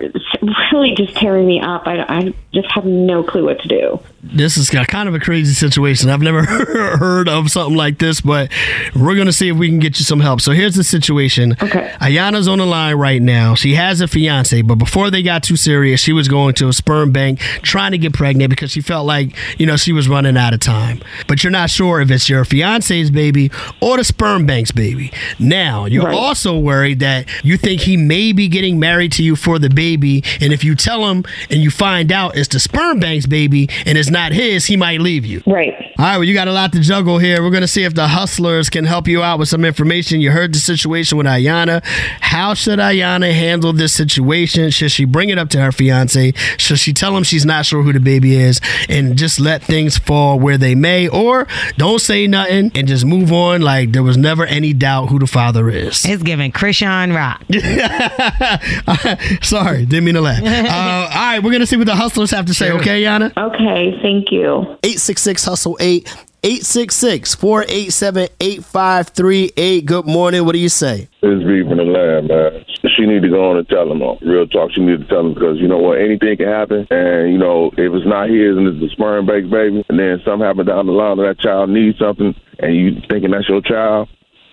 really 0.74 0.94
just 0.94 1.16
tearing 1.16 1.48
me 1.48 1.62
up. 1.62 1.88
I, 1.88 2.02
I 2.02 2.34
just 2.54 2.70
have 2.72 2.84
no 2.84 3.24
clue 3.24 3.46
what 3.46 3.62
to 3.62 3.68
do. 3.70 4.00
This 4.22 4.58
is 4.58 4.70
kind 4.70 5.08
of 5.08 5.16
a 5.16 5.22
crazy 5.22 5.54
situation. 5.54 6.10
I've 6.10 6.22
never 6.22 6.44
heard 6.98 7.30
of 7.30 7.50
something 7.50 7.78
like 7.78 7.98
this, 7.98 8.20
but 8.20 8.52
we're 8.94 9.16
gonna 9.16 9.32
see 9.32 9.48
if 9.48 9.56
we 9.56 9.70
can 9.70 9.80
get 9.80 9.98
you 9.98 10.04
some 10.04 10.20
help. 10.20 10.42
So 10.42 10.52
here's 10.52 10.76
the 10.76 10.84
situation. 10.84 11.56
Okay. 11.62 11.94
Iyana's 12.02 12.50
on 12.50 12.58
the 12.58 12.66
line 12.66 12.98
right 12.98 13.22
now. 13.22 13.56
She 13.56 13.76
has 13.76 14.02
a 14.02 14.08
fiance, 14.10 14.62
but 14.64 14.76
before 14.76 15.10
they 15.10 15.24
got 15.24 15.44
too 15.44 15.56
serious, 15.56 16.02
she 16.02 16.12
was 16.12 16.28
going 16.28 16.56
to 16.56 16.68
a 16.68 16.74
sperm 16.74 17.14
bank 17.14 17.40
trying 17.62 17.92
to 17.92 17.98
get 17.98 18.12
pregnant 18.12 18.50
because 18.50 18.72
she 18.72 18.82
felt 18.82 19.06
like 19.06 19.34
you 19.58 19.66
know 19.66 19.78
she 19.78 19.94
was 19.94 20.10
running 20.10 20.36
out 20.36 20.54
of 20.54 20.60
time. 20.60 21.02
But 21.28 21.42
you're 21.42 21.52
not 21.52 21.70
sure 21.70 22.02
if 22.02 22.12
it's 22.12 22.28
your 22.28 22.44
fiance's 22.44 23.12
baby 23.12 23.50
or 23.80 23.96
the 23.96 24.04
sperm 24.04 24.46
bank's 24.46 24.74
baby. 24.74 25.14
Now 25.40 25.86
you're 25.86 26.12
also 26.12 26.60
worried 26.60 27.00
that 27.00 27.30
you 27.46 27.56
think 27.56 27.82
he 27.82 27.96
may 27.96 28.34
be 28.34 28.50
getting 28.50 28.78
married 28.78 29.14
to 29.14 29.24
you 29.24 29.38
for 29.38 29.58
the 29.58 29.69
baby, 29.76 30.24
and 30.42 30.54
if 30.54 30.64
you 30.64 30.76
tell 30.76 31.10
him 31.10 31.24
and 31.50 31.62
you 31.62 31.70
find 31.70 32.12
out 32.12 32.36
it's 32.38 32.50
the 32.50 32.60
sperm 32.60 33.00
bank's 33.00 33.26
baby 33.26 33.70
and 33.86 33.98
it's 33.98 34.10
not 34.10 34.32
his, 34.32 34.66
he 34.66 34.78
might 34.78 35.02
leave 35.02 35.26
you. 35.26 35.42
Right. 35.46 35.74
All 36.00 36.06
right, 36.06 36.18
well, 36.18 36.24
you 36.24 36.34
got 36.34 36.48
a 36.48 36.54
lot 36.54 36.72
to 36.72 36.80
juggle 36.80 37.18
here. 37.18 37.42
We're 37.44 37.50
going 37.50 37.62
to 37.62 37.68
see 37.68 37.84
if 37.84 37.94
the 37.94 38.08
hustlers 38.08 38.70
can 38.70 38.86
help 38.86 39.08
you 39.08 39.22
out 39.22 39.38
with 39.38 39.50
some 39.50 39.66
information. 39.66 40.22
You 40.22 40.32
heard 40.32 40.54
the 40.54 40.60
situation 40.60 41.18
with 41.18 41.28
Iyana. 41.28 41.84
How 42.22 42.54
should 42.54 42.80
Iyana 42.80 43.34
handle 43.34 43.74
this 43.74 43.94
situation? 43.94 44.70
Should 44.70 44.92
she 44.92 45.04
bring 45.04 45.28
it 45.28 45.38
up 45.38 45.50
to 45.50 45.62
her 45.62 45.74
fiance? 45.74 46.32
Should 46.58 46.80
she 46.80 46.94
tell 46.94 47.18
him 47.18 47.24
she's 47.24 47.46
not 47.46 47.66
sure 47.66 47.84
who 47.84 47.92
the 47.92 48.00
baby 48.00 48.38
is 48.38 48.62
and 48.88 49.18
just 49.18 49.42
let 49.42 49.62
things 49.62 49.98
fall 49.98 50.40
where 50.40 50.58
they 50.58 50.74
may? 50.74 51.10
Or 51.10 51.48
don't 51.76 52.00
say 52.00 52.28
nothing 52.28 52.72
and 52.76 52.88
just 52.88 53.04
move 53.04 53.34
on 53.34 53.62
like 53.62 53.92
there 53.92 54.04
was 54.04 54.16
never 54.16 54.46
any 54.46 54.72
doubt 54.72 55.08
who 55.08 55.20
the 55.20 55.28
father 55.28 55.70
is? 55.70 56.06
It's 56.06 56.24
giving 56.24 56.54
Krishan 56.54 57.14
Rock. 57.14 57.44
Sorry, 59.64 59.86
didn't 59.86 60.06
mean 60.06 60.16
to 60.16 60.22
laugh. 60.22 60.40
Uh, 60.70 61.10
all 61.12 61.26
right, 61.26 61.40
we're 61.44 61.52
going 61.52 61.62
to 61.62 61.68
see 61.68 61.78
what 61.78 61.88
the 61.88 61.96
hustlers 61.96 62.32
have 62.32 62.46
to 62.46 62.54
say, 62.54 62.72
okay, 62.72 63.04
Yana? 63.04 63.36
Okay, 63.36 63.98
thank 64.02 64.32
you. 64.32 64.78
866 64.84 65.46
Hustle 65.46 65.78
8. 65.80 66.08
866 66.42 67.36
487 67.36 68.30
8538. 68.40 69.86
Good 69.86 70.06
morning. 70.06 70.46
What 70.46 70.54
do 70.54 70.60
you 70.60 70.70
say? 70.70 71.10
It's 71.22 71.44
B 71.44 71.64
from 71.68 71.78
the 71.78 71.84
lab, 71.84 72.30
man. 72.30 72.64
She 72.96 73.06
need 73.06 73.24
to 73.24 73.30
go 73.30 73.50
on 73.52 73.58
and 73.58 73.68
tell 73.68 73.92
him. 73.92 74.00
Real 74.22 74.48
talk, 74.48 74.72
she 74.72 74.80
need 74.82 75.02
to 75.02 75.08
tell 75.08 75.26
him 75.26 75.34
because 75.34 75.58
you 75.60 75.68
know 75.68 75.80
what, 75.80 76.00
anything 76.00 76.38
can 76.38 76.48
happen. 76.48 76.88
And 76.90 77.34
you 77.34 77.38
know, 77.38 77.72
if 77.76 77.92
it's 77.92 78.08
not 78.08 78.30
his 78.30 78.56
and 78.56 78.68
it's 78.68 78.80
a 78.80 78.96
sperm 78.96 79.26
bank 79.26 79.52
baby, 79.52 79.84
and 79.90 80.00
then 80.00 80.22
something 80.24 80.46
happen 80.48 80.66
down 80.66 80.86
the 80.86 80.94
line 80.94 81.18
that 81.18 81.24
that 81.24 81.40
child 81.40 81.72
needs 81.72 82.00
something, 82.00 82.34
and 82.60 82.76
you 82.76 83.02
thinking 83.10 83.32
that's 83.32 83.50
your 83.50 83.62
child, 83.62 84.08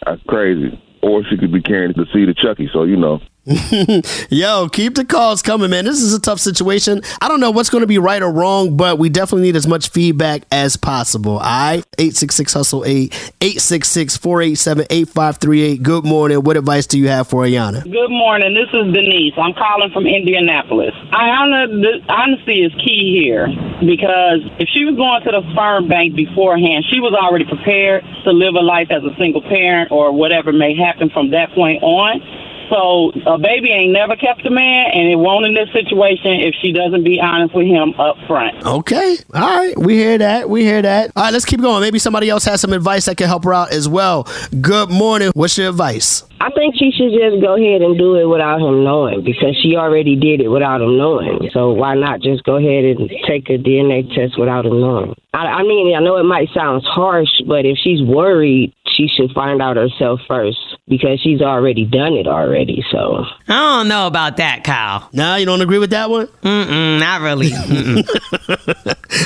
that's 0.05 0.23
crazy. 0.27 0.75
Or 1.03 1.23
she 1.31 1.37
could 1.37 1.53
be 1.53 1.63
carrying 1.63 1.93
the 1.95 2.07
seed 2.13 2.29
of 2.29 2.37
Chucky. 2.37 2.69
So 2.73 2.83
you 2.83 2.97
know, 2.97 3.21
Yo, 4.29 4.69
keep 4.69 4.97
the 4.97 5.05
calls 5.05 5.41
coming, 5.41 5.71
man. 5.71 5.85
This 5.85 6.03
is 6.03 6.13
a 6.13 6.21
tough 6.21 6.41
situation. 6.41 7.01
I 7.21 7.29
don't 7.29 7.39
know 7.39 7.53
what's 7.53 7.71
going 7.71 7.83
to 7.83 7.87
be 7.87 7.99
right 7.99 8.21
or 8.21 8.33
wrong, 8.33 8.77
but 8.77 8.99
we 8.99 9.09
definitely 9.09 9.47
need 9.47 9.55
as 9.55 9.69
much 9.69 9.91
feedback 9.91 10.43
as 10.51 10.77
possible. 10.77 11.39
Right? 11.39 11.85
866 11.97 12.53
Hustle 12.53 12.85
8, 12.85 13.15
866 13.41 14.17
487 14.17 14.87
8538. 14.91 15.83
Good 15.85 16.05
morning. 16.05 16.43
What 16.43 16.57
advice 16.57 16.89
do 16.89 16.99
you 16.99 17.07
have 17.07 17.29
for 17.29 17.45
Iyana? 17.45 17.85
Good 17.85 18.11
morning. 18.11 18.53
This 18.53 18.69
is 18.75 18.93
Denise. 18.93 19.35
I'm 19.39 19.55
calling 19.55 19.93
from 19.93 20.09
Indianapolis. 20.09 20.95
Iyana, 21.13 22.03
honesty 22.09 22.65
is 22.65 22.73
key 22.83 23.23
here 23.23 23.47
because 23.79 24.43
if 24.59 24.69
she 24.75 24.85
was 24.85 24.97
going 24.97 25.23
to 25.23 25.31
the 25.31 25.47
sperm 25.53 25.87
bank 25.87 26.17
beforehand, 26.17 26.85
she 26.91 26.99
was 26.99 27.15
already 27.15 27.45
prepared 27.45 28.03
to 28.25 28.33
live 28.33 28.57
a 28.57 28.61
life 28.61 28.89
as 28.91 29.05
a 29.05 29.15
single 29.17 29.43
parent 29.43 29.93
or 29.93 30.11
whatever 30.11 30.53
may 30.53 30.75
happen 30.75 31.11
from 31.11 31.31
that 31.31 31.55
point 31.55 31.81
on. 31.85 32.21
So 32.69 33.13
a 33.27 33.39
baby 33.39 33.71
ain't 33.71 33.93
never 33.93 34.17
kept 34.17 34.47
a 34.47 34.51
man, 34.51 34.91
and 34.93 35.09
it 35.09 35.17
won't 35.17 35.47
in 35.47 35.55
this 35.55 35.71
situation 35.73 36.41
if 36.41 36.55
she 36.61 36.73
doesn't 36.73 37.05
be 37.05 37.21
honest 37.21 37.55
with 37.55 37.67
him 37.67 37.95
up 37.99 38.17
front. 38.27 38.65
Okay. 38.67 39.19
All 39.35 39.41
right. 39.41 39.79
We 39.79 39.95
hear 39.95 40.19
that. 40.19 40.49
We 40.49 40.65
hear 40.65 40.83
that. 40.83 41.13
All 41.17 41.25
right, 41.25 41.33
let's 41.33 41.45
keep 41.45 41.61
going. 41.61 41.81
Maybe 41.81 41.99
somebody 41.99 42.29
else 42.29 42.45
has 42.45 42.61
some 42.61 42.73
advice 42.73 43.07
that 43.07 43.17
can 43.17 43.29
help 43.29 43.45
her 43.45 43.55
out 43.55 43.73
as 43.73 43.89
well. 43.89 44.27
Good 44.61 44.91
morning. 44.91 45.31
What's 45.35 45.57
your 45.57 45.69
advice? 45.69 46.25
I 46.41 46.51
think 46.51 46.75
she 46.77 46.91
should 46.93 47.13
just 47.13 47.41
go 47.41 47.57
ahead 47.57 47.81
and 47.81 47.99
do 47.99 48.17
it 48.17 48.27
without 48.27 48.61
him 48.61 48.85
knowing 48.85 49.25
because 49.25 49.59
she 49.63 49.77
already 49.77 50.17
did 50.17 50.41
it 50.41 50.49
without 50.49 50.83
him 50.83 50.99
knowing. 50.99 51.49
So 51.53 51.73
why 51.73 51.95
not 51.95 52.21
just 52.21 52.45
go 52.45 52.57
ahead 52.57 52.85
and 52.85 53.11
take 53.27 53.49
a 53.49 53.57
DNA 53.57 54.07
test 54.15 54.39
without 54.39 54.67
him 54.67 54.81
knowing? 54.81 55.15
I, 55.33 55.47
I 55.47 55.63
mean, 55.63 55.97
I 55.97 56.01
know 56.01 56.19
it 56.19 56.25
might 56.25 56.49
sound 56.55 56.83
harsh, 56.85 57.29
but 57.47 57.65
if 57.65 57.79
she's 57.83 58.03
worried, 58.03 58.75
she 58.97 59.09
should 59.09 59.33
find 59.33 59.61
out 59.61 59.77
herself 59.77 60.21
first 60.27 60.59
because 60.89 61.21
she's 61.21 61.41
already 61.43 61.85
done 61.85 62.15
it 62.15 62.27
already. 62.27 62.83
So 62.91 63.25
I 63.49 63.79
don't 63.79 63.89
know 63.89 64.07
about 64.07 64.39
that, 64.39 64.65
Kyle. 64.65 65.09
Nah, 65.13 65.37
you 65.37 65.47
don't 65.47 65.61
agree 65.61 65.79
with 65.79 65.91
that 65.91 66.09
one? 66.11 66.27
Mm-mm, 66.43 66.99
not 67.01 67.21
really. 67.21 67.51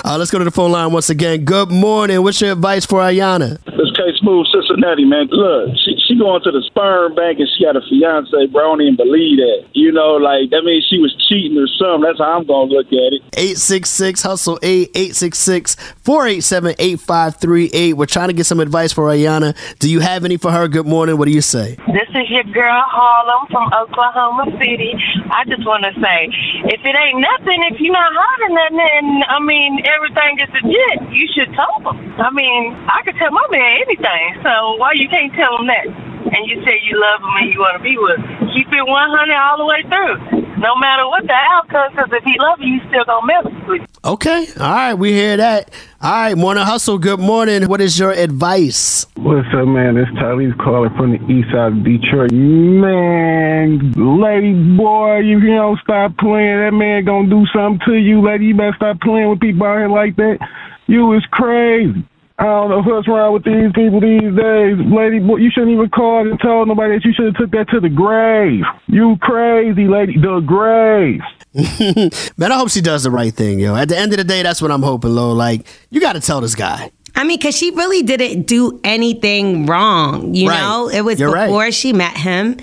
Uh, 0.04 0.16
let's 0.18 0.30
go 0.30 0.38
to 0.38 0.44
the 0.44 0.50
phone 0.50 0.72
line 0.72 0.92
once 0.92 1.10
again. 1.10 1.44
Good 1.44 1.70
morning. 1.70 2.22
What's 2.22 2.40
your 2.40 2.52
advice 2.52 2.84
for 2.86 3.00
Iyana? 3.00 3.62
This 3.64 3.90
K 4.20 4.24
Smooth 4.24 4.46
Cincinnati, 4.52 5.04
man. 5.04 5.28
Look, 5.30 5.76
she, 5.84 5.96
she 6.06 6.18
going 6.18 6.42
to 6.42 6.50
the 6.50 6.62
sperm 6.66 7.14
bank 7.14 7.38
and 7.38 7.48
she 7.56 7.64
got 7.64 7.76
a 7.76 7.80
fiance, 7.80 8.46
bro. 8.52 8.60
I 8.60 8.76
don't 8.76 8.82
even 8.82 8.96
believe 8.96 9.38
that. 9.38 9.64
You 9.72 9.92
know, 9.92 10.16
like, 10.16 10.50
that 10.50 10.62
means 10.64 10.86
she 10.88 10.98
was 10.98 11.14
cheating 11.28 11.56
or 11.58 11.66
something. 11.78 12.02
That's 12.02 12.18
how 12.18 12.38
I'm 12.38 12.46
going 12.46 12.68
to 12.68 12.76
look 12.76 12.86
at 12.88 13.12
it. 13.16 13.22
866 13.36 14.22
Hustle 14.22 14.58
8 14.62 14.90
866 14.94 15.74
487 16.04 16.74
8538. 16.78 17.96
We're 17.96 18.06
trying 18.06 18.28
to 18.28 18.34
get 18.34 18.46
some 18.46 18.60
advice 18.60 18.92
for 18.92 19.04
Iyana. 19.08 19.56
Do 19.78 19.90
you 19.90 20.00
have 20.00 20.24
any 20.24 20.36
for 20.36 20.50
her? 20.52 20.68
Good 20.68 20.86
morning. 20.86 21.16
What 21.16 21.26
do 21.26 21.32
you 21.32 21.42
say? 21.42 21.76
This 21.88 22.10
is 22.14 22.28
your 22.30 22.44
girl 22.44 22.82
Harlem 22.86 23.46
from 23.50 23.70
Oklahoma 23.72 24.50
City. 24.58 24.94
I 25.30 25.44
just 25.46 25.64
want 25.66 25.84
to 25.84 25.92
say, 26.00 26.28
if 26.68 26.80
it 26.84 26.94
ain't 26.96 27.20
nothing, 27.20 27.58
if 27.70 27.80
you're 27.80 27.92
not 27.92 28.12
hiding 28.12 28.54
nothing, 28.54 28.80
and 28.80 29.24
I 29.24 29.38
mean 29.40 29.82
everything 29.86 30.38
is 30.38 30.50
legit, 30.52 31.12
you 31.12 31.26
should 31.32 31.54
tell 31.54 31.80
them. 31.80 31.96
I 32.20 32.30
mean, 32.30 32.74
I 32.90 33.02
could 33.04 33.16
tell 33.16 33.30
my 33.30 33.46
man 33.50 33.80
anything, 33.86 34.09
so 34.42 34.76
why 34.76 34.92
you 34.94 35.08
can't 35.08 35.32
tell 35.34 35.58
him 35.58 35.66
that? 35.66 35.86
And 35.86 36.46
you 36.46 36.62
say 36.64 36.78
you 36.84 37.00
love 37.00 37.20
him 37.20 37.34
and 37.40 37.52
you 37.52 37.58
want 37.58 37.76
to 37.78 37.82
be 37.82 37.96
with 37.96 38.18
him. 38.18 38.48
Keep 38.54 38.68
it 38.72 38.86
100 38.86 39.34
all 39.34 39.58
the 39.58 39.64
way 39.64 39.82
through. 39.88 40.40
No 40.60 40.76
matter 40.76 41.08
what 41.08 41.26
the 41.26 41.32
outcome, 41.32 41.90
because 41.90 42.10
if 42.12 42.24
he 42.24 42.36
love 42.38 42.60
you, 42.60 42.78
he's 42.78 42.88
still 42.90 43.04
gonna 43.04 43.26
mess 43.26 43.44
with 43.66 43.80
you. 43.80 43.86
Okay. 44.04 44.46
All 44.58 44.70
right. 44.70 44.94
We 44.94 45.12
hear 45.12 45.36
that. 45.38 45.70
All 46.02 46.10
right. 46.10 46.36
Morning 46.36 46.64
Hustle. 46.64 46.98
Good 46.98 47.20
morning. 47.20 47.66
What 47.68 47.80
is 47.80 47.98
your 47.98 48.12
advice? 48.12 49.06
What's 49.16 49.48
up, 49.54 49.66
man? 49.68 49.96
It's 49.96 50.10
Tyrese 50.12 50.56
calling 50.58 50.90
from 50.96 51.12
the 51.12 51.32
east 51.32 51.50
side 51.50 51.72
of 51.72 51.84
Detroit. 51.84 52.32
Man, 52.32 53.92
lady 53.96 54.76
boy, 54.76 55.18
you 55.18 55.40
don't 55.40 55.78
stop 55.80 56.16
playing, 56.18 56.60
that 56.60 56.72
man 56.72 57.04
gonna 57.04 57.28
do 57.28 57.46
something 57.54 57.80
to 57.86 57.94
you, 57.94 58.20
lady. 58.20 58.46
You 58.46 58.54
better 58.54 58.74
stop 58.76 59.00
playing 59.00 59.30
with 59.30 59.40
people 59.40 59.66
out 59.66 59.78
here 59.78 59.88
like 59.88 60.16
that. 60.16 60.38
You 60.86 61.12
is 61.14 61.24
crazy. 61.30 62.04
I 62.40 62.44
don't 62.44 62.70
know 62.70 62.80
what's 62.82 63.06
wrong 63.06 63.34
with 63.34 63.44
these 63.44 63.70
people 63.74 64.00
these 64.00 64.22
days. 64.34 64.78
Lady 64.90 65.18
boy, 65.18 65.36
you 65.36 65.50
shouldn't 65.50 65.72
even 65.72 65.90
call 65.90 66.26
and 66.28 66.40
tell 66.40 66.64
nobody 66.64 66.94
that 66.94 67.04
you 67.04 67.12
should 67.12 67.26
have 67.26 67.34
took 67.36 67.50
that 67.50 67.68
to 67.68 67.80
the 67.80 67.90
grave. 67.90 68.62
You 68.86 69.16
crazy, 69.20 69.86
lady. 69.86 70.16
The 70.18 70.40
grave. 70.40 71.20
Man, 72.38 72.50
I 72.52 72.56
hope 72.56 72.70
she 72.70 72.80
does 72.80 73.02
the 73.02 73.10
right 73.10 73.34
thing, 73.34 73.58
yo. 73.60 73.76
At 73.76 73.88
the 73.90 73.98
end 73.98 74.12
of 74.12 74.18
the 74.18 74.24
day, 74.24 74.42
that's 74.42 74.62
what 74.62 74.70
I'm 74.70 74.82
hoping, 74.82 75.10
Lo. 75.10 75.32
Like, 75.32 75.66
you 75.90 76.00
got 76.00 76.14
to 76.14 76.20
tell 76.20 76.40
this 76.40 76.54
guy. 76.54 76.90
I 77.14 77.24
mean, 77.24 77.38
because 77.38 77.56
she 77.56 77.72
really 77.72 78.02
didn't 78.02 78.44
do 78.44 78.80
anything 78.84 79.66
wrong. 79.66 80.34
You 80.34 80.48
Right. 80.48 80.60
know, 80.60 80.88
it 80.88 81.02
was 81.02 81.20
You're 81.20 81.30
right. 81.32 81.46
before 81.46 81.70
she 81.72 81.92
met 81.92 82.16
him. 82.16 82.56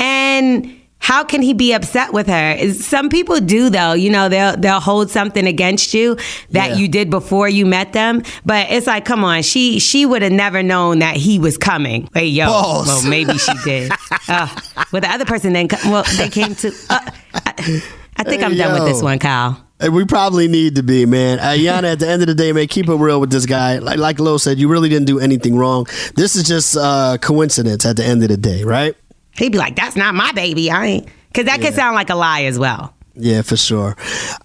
And 0.00 0.74
how 1.02 1.24
can 1.24 1.42
he 1.42 1.52
be 1.52 1.72
upset 1.72 2.12
with 2.12 2.28
her? 2.28 2.52
Is- 2.52 2.86
Some 2.86 3.08
people 3.08 3.40
do 3.40 3.68
though. 3.70 3.92
You 3.92 4.08
know, 4.10 4.28
they'll 4.28 4.56
they'll 4.56 4.80
hold 4.80 5.10
something 5.10 5.46
against 5.46 5.92
you 5.92 6.16
that 6.50 6.70
Yeah. 6.70 6.76
you 6.76 6.86
did 6.88 7.10
before 7.10 7.48
you 7.48 7.66
met 7.66 7.92
them. 7.92 8.22
But 8.46 8.70
it's 8.70 8.86
like, 8.86 9.04
come 9.04 9.24
on, 9.24 9.42
she 9.42 9.80
she 9.80 10.06
would 10.06 10.22
have 10.22 10.32
never 10.32 10.62
known 10.62 11.00
that 11.00 11.16
he 11.16 11.38
was 11.40 11.58
coming. 11.58 12.08
Wait, 12.14 12.26
yo, 12.28 12.46
Pause. 12.46 12.86
well 12.86 13.10
maybe 13.10 13.36
she 13.36 13.52
did. 13.64 13.90
uh, 14.28 14.48
well, 14.92 15.00
the 15.02 15.10
other 15.10 15.24
person 15.24 15.52
then, 15.52 15.66
well, 15.86 16.04
they 16.16 16.28
came 16.28 16.54
to. 16.56 16.68
Uh, 16.88 17.10
I, 17.34 17.82
I 18.16 18.22
think 18.24 18.42
I'm 18.42 18.52
Hey, 18.52 18.58
done 18.58 18.74
with 18.74 18.84
this 18.92 19.02
one, 19.02 19.18
Kyle. 19.18 19.58
We 19.90 20.04
probably 20.04 20.46
need 20.46 20.76
to 20.76 20.84
be, 20.84 21.06
man. 21.06 21.38
Iyana, 21.38 21.92
at 21.94 21.98
the 21.98 22.08
end 22.08 22.22
of 22.22 22.28
the 22.28 22.36
day, 22.36 22.52
man, 22.52 22.68
keep 22.68 22.88
it 22.88 22.94
real 22.94 23.20
with 23.20 23.32
this 23.32 23.46
guy. 23.46 23.78
Like, 23.78 23.98
like 23.98 24.20
Lo 24.20 24.36
said, 24.36 24.58
you 24.60 24.68
really 24.68 24.88
didn't 24.88 25.06
do 25.08 25.18
anything 25.18 25.56
wrong. 25.56 25.86
This 26.14 26.36
is 26.36 26.44
just 26.44 26.76
uh, 26.76 27.18
coincidence 27.20 27.84
at 27.84 27.96
the 27.96 28.04
end 28.04 28.22
of 28.22 28.28
the 28.28 28.36
day, 28.36 28.62
right? 28.62 28.94
He'd 29.36 29.52
be 29.52 29.58
like, 29.58 29.76
"That's 29.76 29.96
not 29.96 30.14
my 30.14 30.32
baby. 30.32 30.70
I 30.70 30.86
ain't," 30.86 31.08
because 31.28 31.46
that 31.46 31.60
could 31.60 31.74
sound 31.74 31.94
like 31.94 32.10
a 32.10 32.14
lie 32.14 32.44
as 32.44 32.58
well. 32.58 32.94
Yeah, 33.14 33.42
for 33.42 33.56
sure. 33.56 33.96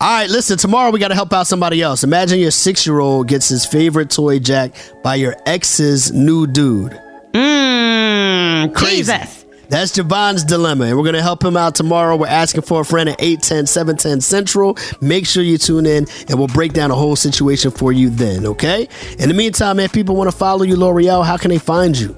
All 0.02 0.20
right, 0.20 0.30
listen, 0.30 0.58
tomorrow 0.58 0.92
we 0.92 1.00
got 1.00 1.08
to 1.10 1.16
help 1.16 1.32
out 1.32 1.48
somebody 1.48 1.82
else. 1.82 2.04
Imagine 2.04 2.40
your 2.40 2.52
six 2.52 2.86
year 2.86 3.00
old 3.00 3.28
gets 3.28 3.48
his 3.48 3.66
favorite 3.66 4.10
toy 4.10 4.40
jacked 4.40 4.94
by 5.04 5.16
your 5.16 5.36
ex's 5.46 6.12
new 6.12 6.48
dude. 6.48 7.00
Mmm, 7.34 8.78
Jesus. 8.78 9.46
That's 9.70 9.92
Javon's 9.98 10.46
dilemma, 10.46 10.86
and 10.86 10.98
we're 10.98 11.04
going 11.04 11.16
to 11.16 11.22
help 11.22 11.44
him 11.44 11.58
out 11.58 11.76
tomorrow. 11.76 12.16
We're 12.16 12.28
asking 12.28 12.62
for 12.62 12.82
a 12.82 12.86
friend 12.86 13.10
at 13.10 13.22
810 13.22 13.68
710 13.68 14.22
Central. 14.22 14.78
Make 15.02 15.26
sure 15.28 15.44
you 15.44 15.58
tune 15.58 15.86
in, 15.86 16.06
and 16.30 16.40
we'll 16.40 16.48
break 16.48 16.72
down 16.72 16.90
the 16.90 16.96
whole 16.96 17.18
situation 17.18 17.72
for 17.72 17.92
you 17.92 18.10
then, 18.10 18.46
okay? 18.46 18.88
In 19.20 19.28
the 19.28 19.36
meantime, 19.36 19.80
if 19.80 19.92
people 19.92 20.16
want 20.16 20.32
to 20.32 20.36
follow 20.36 20.64
you, 20.64 20.76
Lore'l, 20.78 21.26
how 21.26 21.36
can 21.36 21.50
they 21.50 21.58
find 21.58 21.98
you? 21.98 22.16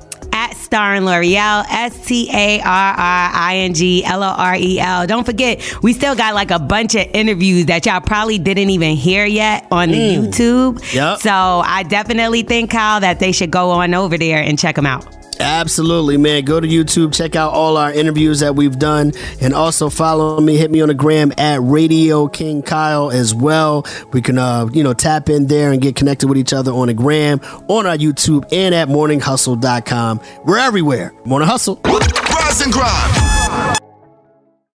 At 0.70 0.76
Star 0.76 0.94
and 0.94 1.06
Lore'l, 1.06 1.66
S 1.70 2.06
T 2.06 2.30
A 2.32 2.60
R 2.60 2.66
R 2.66 3.32
I 3.34 3.58
N 3.58 3.74
G 3.74 4.04
L 4.06 4.24
O 4.24 4.28
R 4.28 4.56
E 4.56 4.80
L. 4.80 5.08
Don't 5.08 5.26
forget, 5.26 5.62
we 5.82 5.94
still 5.94 6.16
got 6.16 6.36
like 6.36 6.52
a 6.52 6.60
bunch 6.60 6.96
of 6.96 7.08
interviews 7.14 7.66
that 7.66 7.86
y'all 7.86 8.02
probably 8.02 8.38
didn't 8.38 8.70
even 8.70 8.96
hear 8.96 9.26
yet 9.26 9.68
on 9.72 9.90
the 9.90 9.98
mm. 9.98 10.28
YouTube. 10.28 10.94
Yep. 10.94 11.20
So 11.20 11.32
I 11.32 11.84
definitely 11.84 12.44
think, 12.44 12.72
Kyle, 12.72 13.00
that 13.00 13.20
they 13.20 13.32
should 13.32 13.52
go 13.52 13.72
on 13.72 13.94
over 13.94 14.18
there 14.18 14.42
and 14.42 14.60
check 14.60 14.76
them 14.76 14.86
out. 14.86 15.19
Absolutely, 15.40 16.18
man. 16.18 16.44
Go 16.44 16.60
to 16.60 16.68
YouTube, 16.68 17.14
check 17.14 17.36
out 17.36 17.54
all 17.54 17.78
our 17.78 17.92
interviews 17.94 18.42
that 18.42 18.56
we've 18.56 18.78
done, 18.78 19.14
and 19.42 19.54
also 19.54 19.90
follow 19.90 20.40
me. 20.42 20.58
Hit 20.58 20.70
me 20.70 20.82
on 20.82 20.90
the 20.90 20.94
gram 20.94 21.32
at 21.38 21.62
Radio 21.62 22.28
King 22.28 22.62
Kyle 22.62 23.10
as 23.10 23.34
well. 23.34 23.86
We 24.12 24.22
can, 24.22 24.38
uh, 24.38 24.68
you 24.74 24.84
know, 24.84 24.94
tap 24.94 25.30
in 25.30 25.48
there 25.48 25.72
and 25.72 25.82
get 25.82 25.96
connected 25.96 26.28
with 26.28 26.38
each 26.38 26.54
other 26.54 26.72
on 26.72 26.88
the 26.88 26.94
gram, 26.94 27.40
on 27.68 27.86
our 27.86 27.98
YouTube, 27.98 28.46
and 28.52 28.76
at 28.76 28.90
morninghustle.com. 28.90 30.22
We're 30.46 30.58
everywhere. 30.58 31.14
Morning 31.26 31.48
Hustle. 31.48 31.80
Rise 31.86 32.62
and 32.62 32.74
grind. 32.74 33.69